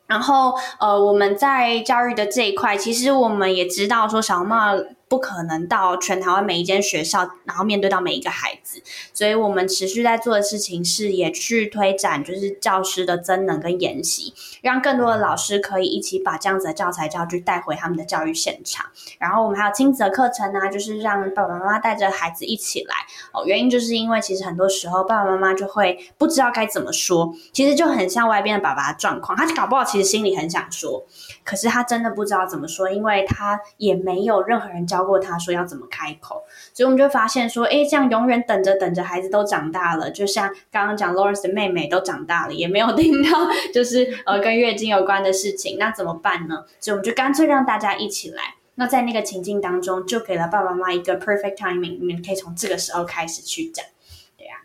[0.08, 4.78] 然后，呃，我们在教育的这一块，其实我们也知道说，小猫
[5.08, 8.82] 不可能到全台湾每一间学校，然后面对到每一个孩子，
[9.14, 18.86] 所以我们持续在做的事情是，也去推展就是教师的增能跟研习，让更多的老师可以一起把这样子的教材教具带回他们的教育现场。
[19.20, 22.96] 然后我们还有亲子的课程呢、就是让爸爸妈妈带着孩子一起来。
[23.32, 29.84] 哦，原因就是因为其实很多时候爸爸妈妈就会不知道该怎么说，其实就很像外边的爸爸的状况，他搞不好。
[29.86, 31.06] 其实心里很想说，
[31.44, 36.44] 可是他真的不知道怎么说，因为他也没有任何人教过他说要怎么开口，
[36.74, 43.30] 所以我们就发现说，哎，这样永远等着等着，孩子都长大了，就像刚刚讲 Lawrence 的妹妹都长大了，也没有听到
[43.74, 46.64] 就是呃跟月经有关的事情，那怎么办呢？
[46.80, 53.86] 所以我们就干脆让大家一起来，那在那个情境当中，就给了爸爸妈妈一个 perfect timing，你们可以从这个时候开始去讲。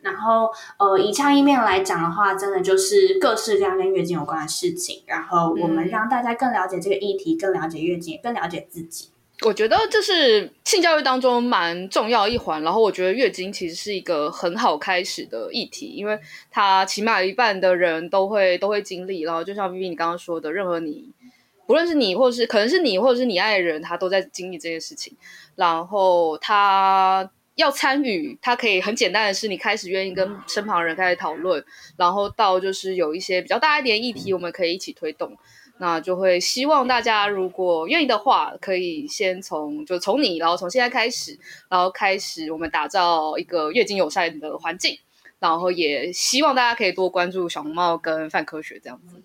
[0.02, 5.02] 然后，呃，以倡议面来讲的话，真的就是各式各样跟月经有关的事情。
[5.06, 9.09] 然后，我们让大家更了解这个议题，更了解月经，更了解自己。
[9.46, 12.62] 我觉得这是性教育当中蛮重要一环。
[12.62, 16.18] 然后，我觉得月经其实是一个很好开始的议题，因为
[16.50, 19.22] 它起码一半的人都会都会经历。
[19.22, 21.10] 然后，就像 Vivi 你刚刚说的，任何你，
[21.66, 25.16] 不论是你，或是可能是你，或者是你爱的人，他都在经历这件事情。
[25.56, 27.30] 然后，他。
[27.56, 31.62] 要参与，他可以很简单的是，你开始愿意跟身旁人开始讨论，
[31.98, 35.36] 然后到就是有一些比较大一点议题，我们可以一起推动。
[35.82, 41.38] 那就会希望大家如果愿意的话，可以先从就从你，然后从现在开始，
[41.70, 44.98] 然后开始我们打造一个月经友善的环境，
[45.38, 49.16] 然后也希望大家可以多关注小红帽跟泛科学这样子。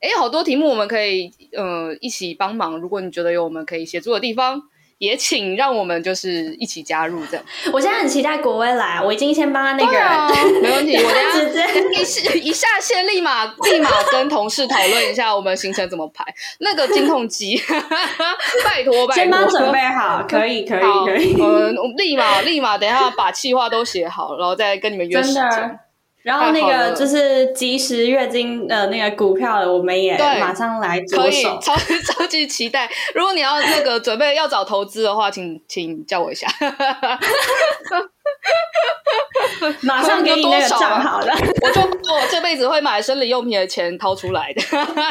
[0.00, 4.68] 诶，好多题目我们可以呃一起帮忙，如果你觉得有我们可以协助的地方。
[5.04, 7.44] 也请让我们就是一起加入这样。
[7.72, 10.28] 我现在很期待国威来，我已经先帮他那个，啊、
[10.62, 10.96] 没问题。
[11.04, 11.68] 我等下
[12.34, 16.24] 一一下线立马立马跟同事讨论一下我们行程怎么排。
[16.58, 17.60] 那个经痛机，
[18.64, 21.36] 拜托拜托，先帮准备好，可以可以可以。
[21.40, 25.78] 嗯，立马立马等一下把计划都写好，然后再跟你们约时间。
[26.24, 31.76] 然后那个就是即时月经的那个股票，我们也马上来着手，可以超
[32.16, 32.90] 超级期待。
[33.14, 36.48] 如果你要那个准备要找投资的话，请请叫我一下，
[39.82, 44.62] 马上给你那个账号的，我就 我这辈子会买生理用品的钱掏出来的，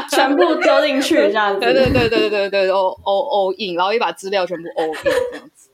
[0.10, 1.60] 全部丢进去这样子。
[1.60, 5.70] 对对对对对对，all all all in，然后也把资料全部 all in 这样子，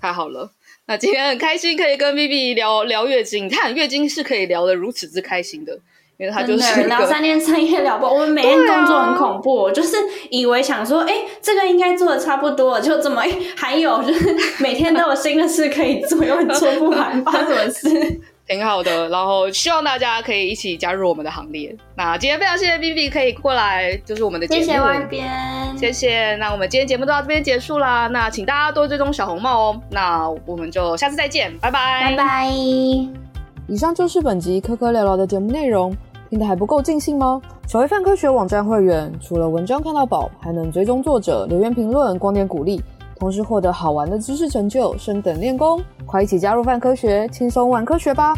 [0.00, 0.50] 太好了。
[0.88, 5.76] 那今天很开心可以跟 Vivi 聊聊月经，你看月经是可以聊得如此之开心的，
[6.16, 9.96] 因为他就是聊三天三夜聊不，我们每天工作很恐怖，啊、就是
[10.30, 18.20] 以为想说，哎、欸，这个应该做的差不多了，就怎么，哎、欸，还有就是每天都有新的事可以做，又做不完，发生什么事？
[18.46, 21.76] 挺好的，然后希望大家可以一起加入我们的行列。
[21.96, 26.36] 那今天非常谢谢 Vivi 可以过来，就是我们的节目，谢谢外边，谢谢。
[26.36, 29.80] 那我们今天节目就到这边结束啦，那请大家多追踪小红帽哦。
[29.90, 32.46] 那我们就下次再见，拜拜，拜拜。
[33.68, 35.96] 以上就是本集科科聊聊的节目内容。
[36.28, 37.40] 听得还不够尽兴吗？
[37.68, 42.82] 成为泛科学网站会员，除了文章看到宝，还能追踪作者、留言评论、光点鼓励，
[43.18, 45.82] 同时获得好玩的知识成就，升等练功。
[46.04, 48.34] 快一起加入泛科学，轻松玩科学吧！